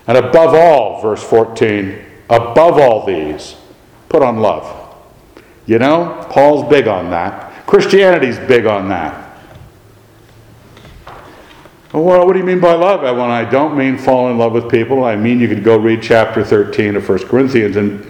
[0.07, 3.55] and above all, verse 14, above all these,
[4.07, 4.95] put on love.
[5.67, 7.67] You know, Paul's big on that.
[7.67, 9.28] Christianity's big on that.
[11.91, 13.03] Oh, well, what do you mean by love?
[13.03, 15.77] Uh, when I don't mean fall in love with people, I mean you could go
[15.77, 18.05] read chapter 13 of 1 Corinthians and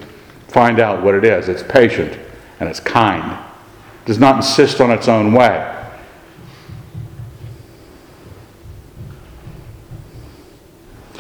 [0.50, 1.48] find out what it is.
[1.48, 2.20] It's patient
[2.60, 3.40] and it's kind.
[4.04, 5.76] It does not insist on its own way.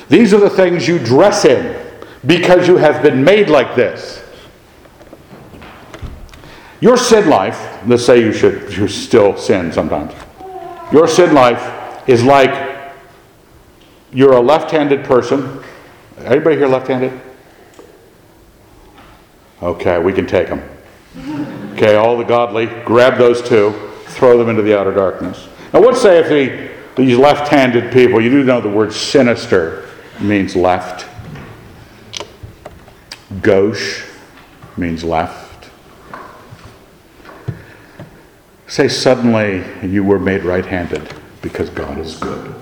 [0.10, 1.80] These are the things you dress in
[2.26, 4.22] because you have been made like this.
[6.82, 10.12] Your sin life, let's say you should you still sin sometimes.
[10.91, 11.78] Your sin life
[12.10, 12.91] is like
[14.12, 15.62] you're a left handed person.
[16.18, 17.14] Anybody here left handed?
[19.62, 20.64] Okay, we can take them.
[21.74, 23.74] Okay, all the godly, grab those two,
[24.05, 25.47] throw them into the outer darkness.
[25.72, 26.30] Now, let's say if
[26.95, 29.88] the, these left handed people, you do know the word sinister
[30.20, 31.07] means left,
[33.43, 34.03] gauche
[34.78, 35.70] means left.
[38.66, 42.55] Say suddenly you were made right handed because God is good.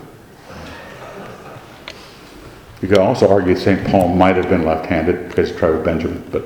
[2.81, 3.87] You could also argue St.
[3.87, 6.45] Paul might have been left handed because tried with Benjamin, but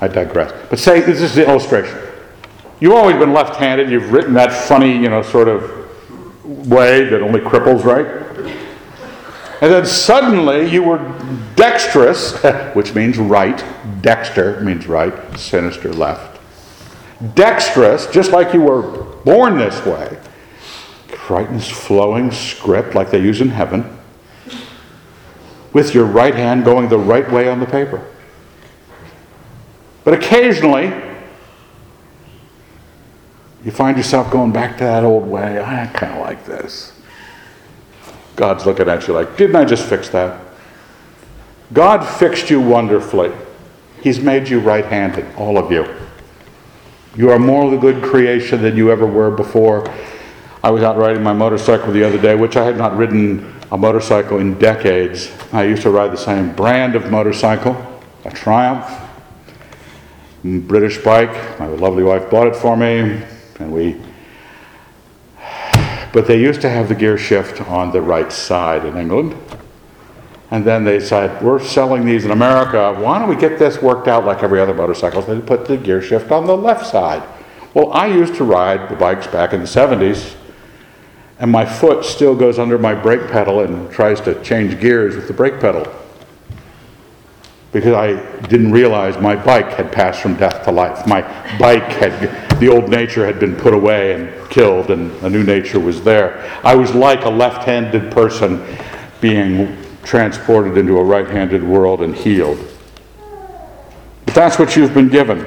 [0.00, 0.52] I digress.
[0.68, 1.98] But say this is the illustration.
[2.80, 5.62] You've always been left handed, you've written that funny, you know, sort of
[6.68, 8.06] way that only cripples, right?
[9.62, 10.98] And then suddenly you were
[11.56, 12.42] dexterous,
[12.74, 13.62] which means right.
[14.00, 16.40] Dexter means right, sinister left.
[17.34, 18.82] Dexterous, just like you were
[19.24, 20.18] born this way
[21.30, 23.98] this flowing script like they use in heaven,
[25.72, 28.04] with your right hand going the right way on the paper.
[30.04, 30.92] But occasionally,
[33.64, 35.62] you find yourself going back to that old way.
[35.62, 36.92] I kind of like this.
[38.36, 40.40] God's looking at you like, didn't I just fix that?
[41.72, 43.32] God fixed you wonderfully.
[44.02, 45.86] He's made you right handed, all of you.
[47.14, 49.92] You are more of the good creation than you ever were before.
[50.62, 53.78] I was out riding my motorcycle the other day, which I had not ridden a
[53.78, 55.32] motorcycle in decades.
[55.52, 57.74] I used to ride the same brand of motorcycle,
[58.26, 58.86] a Triumph,
[60.44, 61.58] British bike.
[61.58, 63.22] My lovely wife bought it for me,
[63.58, 63.98] and we.
[66.12, 69.34] But they used to have the gear shift on the right side in England.
[70.50, 72.92] And then they said, We're selling these in America.
[73.00, 75.22] Why don't we get this worked out like every other motorcycle?
[75.22, 77.22] So they put the gear shift on the left side.
[77.72, 80.34] Well, I used to ride the bikes back in the 70s
[81.40, 85.26] and my foot still goes under my brake pedal and tries to change gears with
[85.26, 85.90] the brake pedal
[87.72, 88.16] because I
[88.48, 91.06] didn't realize my bike had passed from death to life.
[91.06, 91.22] My
[91.58, 95.78] bike had, the old nature had been put away, and killed and a new nature
[95.78, 96.60] was there.
[96.64, 98.66] I was like a left handed person
[99.20, 102.58] being transported into a right handed world and healed.
[104.26, 105.46] But that's what you've been given.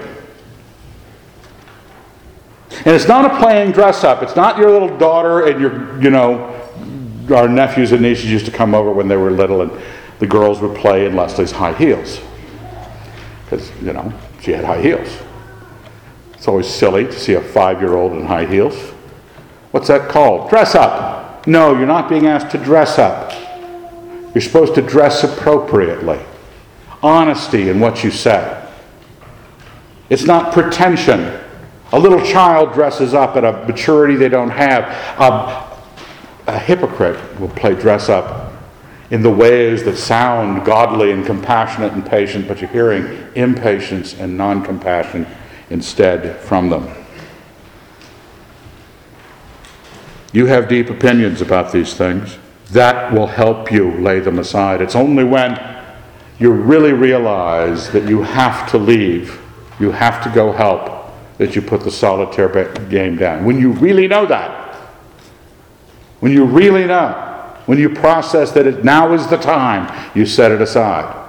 [2.86, 4.21] And it's not a playing dress up.
[4.21, 6.49] It's not your little daughter and your, you know,
[7.34, 9.71] our nephews and nieces used to come over when they were little and
[10.19, 12.19] the girls would play in Leslie's high heels.
[13.45, 14.11] Because, you know,
[14.41, 15.09] she had high heels.
[16.34, 18.75] It's always silly to see a five year old in high heels.
[19.71, 20.49] What's that called?
[20.49, 21.47] Dress up.
[21.47, 23.31] No, you're not being asked to dress up.
[24.34, 26.19] You're supposed to dress appropriately.
[27.01, 28.61] Honesty in what you say.
[30.09, 31.39] It's not pretension.
[31.93, 34.83] A little child dresses up at a maturity they don't have.
[35.19, 38.51] A, a hypocrite will play dress up
[39.11, 44.35] in the ways that sound godly and compassionate and patient, but you're hearing impatience and
[44.35, 45.27] non compassion
[45.69, 46.89] instead from them.
[50.31, 52.39] You have deep opinions about these things.
[52.71, 54.81] That will help you lay them aside.
[54.81, 55.59] It's only when
[56.39, 59.39] you really realize that you have to leave,
[59.79, 61.02] you have to go help,
[61.38, 63.45] that you put the solitaire game down.
[63.45, 64.75] When you really know that,
[66.19, 67.11] when you really know,
[67.65, 71.21] when you process that it, now is the time, you set it aside.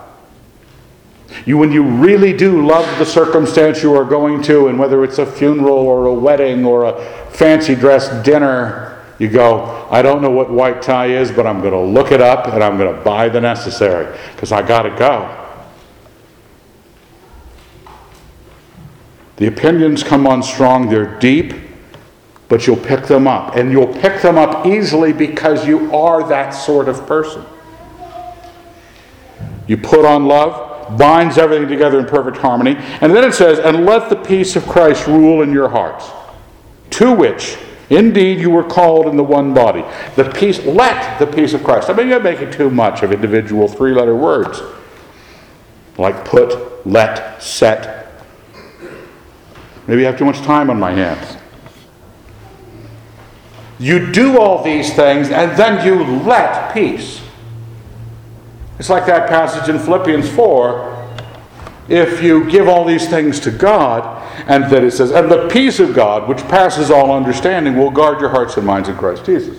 [1.47, 5.19] You, when you really do love the circumstance you are going to, and whether it's
[5.19, 10.31] a funeral or a wedding or a fancy dress dinner, you go, I don't know
[10.31, 13.01] what white tie is, but I'm going to look it up and I'm going to
[13.03, 15.44] buy the necessary because I got to go.
[19.37, 21.55] The opinions come on strong, they're deep,
[22.49, 23.57] but you'll pick them up.
[23.57, 27.45] And you'll pick them up easily because you are that sort of person.
[29.67, 32.77] You put on love, binds everything together in perfect harmony.
[33.01, 36.11] And then it says, and let the peace of Christ rule in your hearts,
[36.91, 37.57] to which
[37.91, 39.85] Indeed, you were called in the one body.
[40.17, 41.91] The peace, let the peace of Christ.
[41.91, 44.63] I mean, you're making too much of individual three letter words
[45.99, 48.04] like put, let, set.
[49.87, 51.37] Maybe I have too much time on my hands.
[53.79, 57.21] You do all these things and then you let peace.
[58.79, 60.95] It's like that passage in Philippians 4
[61.89, 65.81] if you give all these things to God, and then it says, and the peace
[65.81, 69.59] of God, which passes all understanding, will guard your hearts and minds in Christ Jesus.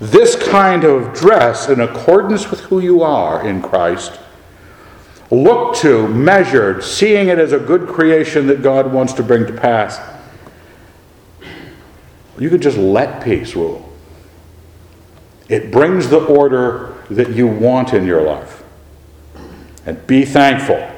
[0.00, 4.18] This kind of dress, in accordance with who you are in Christ,
[5.30, 9.52] look to, measured, seeing it as a good creation that God wants to bring to
[9.52, 10.00] pass,
[12.38, 13.84] you could just let peace rule.
[15.48, 18.62] It brings the order that you want in your life.
[19.86, 20.88] And be thankful.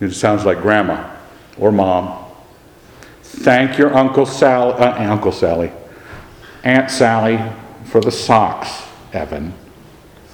[0.00, 1.14] It sounds like grandma
[1.56, 2.24] or mom.
[3.22, 5.72] Thank your Uncle Sally, uh, Uncle Sally,
[6.64, 7.40] Aunt Sally
[7.84, 8.82] for the socks,
[9.12, 9.54] Evan.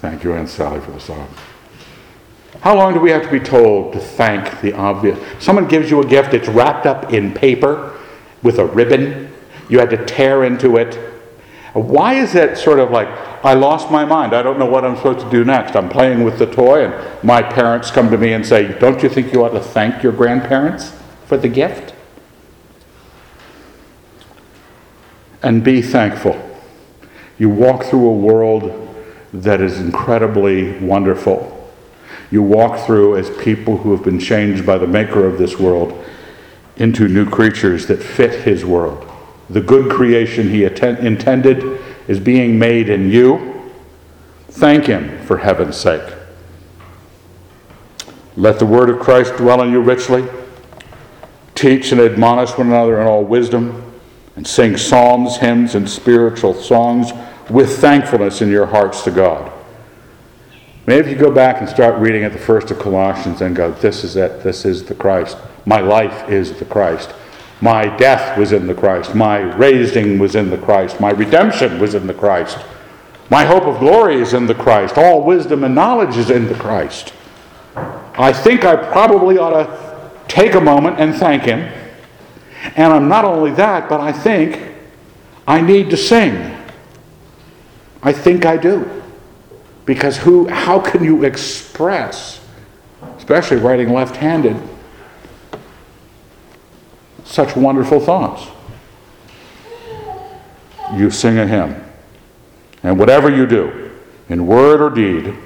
[0.00, 1.28] Thank you, Aunt Sally, for the song.
[2.62, 5.18] How long do we have to be told to thank the obvious?
[5.38, 7.98] Someone gives you a gift, it's wrapped up in paper
[8.42, 9.30] with a ribbon.
[9.68, 10.94] You had to tear into it.
[11.74, 13.08] Why is it sort of like,
[13.44, 14.34] I lost my mind.
[14.34, 15.76] I don't know what I'm supposed to do next.
[15.76, 19.10] I'm playing with the toy, and my parents come to me and say, Don't you
[19.10, 20.92] think you ought to thank your grandparents
[21.26, 21.94] for the gift?
[25.42, 26.38] And be thankful.
[27.38, 28.89] You walk through a world
[29.32, 31.56] that is incredibly wonderful.
[32.30, 36.04] You walk through as people who have been changed by the maker of this world
[36.76, 39.06] into new creatures that fit his world.
[39.50, 43.70] The good creation he atten- intended is being made in you,
[44.48, 46.02] thank Him for heaven's sake.
[48.36, 50.26] Let the word of Christ dwell in you richly.
[51.54, 53.92] Teach and admonish one another in all wisdom,
[54.34, 57.12] and sing psalms, hymns, and spiritual songs
[57.50, 59.52] with thankfulness in your hearts to God.
[60.86, 63.72] Maybe if you go back and start reading at the first of Colossians and go,
[63.72, 65.36] This is it, this is the Christ.
[65.66, 67.14] My life is the Christ.
[67.60, 69.14] My death was in the Christ.
[69.14, 70.98] My raising was in the Christ.
[70.98, 72.58] My redemption was in the Christ.
[73.28, 74.96] My hope of glory is in the Christ.
[74.96, 77.12] All wisdom and knowledge is in the Christ.
[77.76, 81.60] I think I probably ought to take a moment and thank Him.
[82.76, 84.74] And I'm not only that, but I think
[85.46, 86.59] I need to sing.
[88.02, 89.02] I think I do.
[89.84, 92.40] Because who, how can you express,
[93.16, 94.56] especially writing left handed,
[97.30, 98.48] such wonderful thoughts.
[100.94, 101.84] You sing a hymn.
[102.82, 103.92] And whatever you do,
[104.28, 105.36] in word or deed,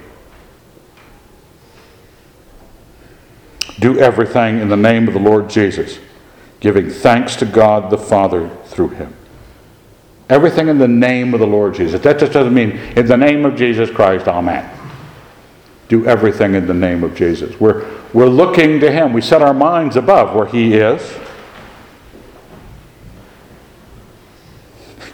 [3.81, 5.99] do everything in the name of the Lord Jesus,
[6.61, 9.15] giving thanks to God the Father through him.
[10.29, 12.01] Everything in the name of the Lord Jesus.
[12.01, 14.71] That just doesn't mean in the name of Jesus Christ, amen.
[15.89, 17.59] Do everything in the name of Jesus.
[17.61, 19.13] We're, we're looking to him.
[19.13, 21.19] We set our minds above where he is.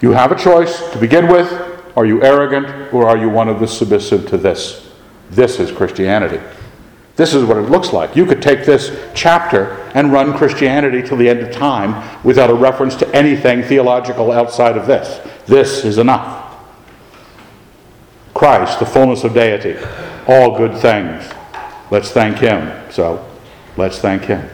[0.01, 1.53] You have a choice to begin with.
[1.97, 4.93] Are you arrogant or are you one of the submissive to this?
[5.31, 6.41] This is Christianity.
[7.17, 8.17] This is what it looks like.
[8.17, 12.55] You could take this chapter and run Christianity till the end of time without a
[12.55, 15.21] reference to anything theological outside of this.
[15.47, 16.57] This is enough.
[18.33, 19.77] Christ, the fullness of deity,
[20.27, 21.31] all good things.
[21.91, 22.91] Let's thank Him.
[22.91, 23.29] So,
[23.77, 24.49] let's thank Him.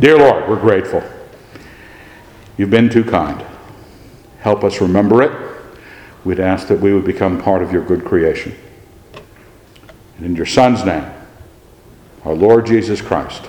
[0.00, 1.02] Dear Lord, we're grateful.
[2.56, 3.44] You've been too kind.
[4.40, 5.62] Help us remember it.
[6.24, 8.56] We'd ask that we would become part of your good creation.
[10.16, 11.04] And in your Son's name,
[12.24, 13.44] our Lord Jesus Christ.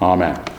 [0.00, 0.57] Amen.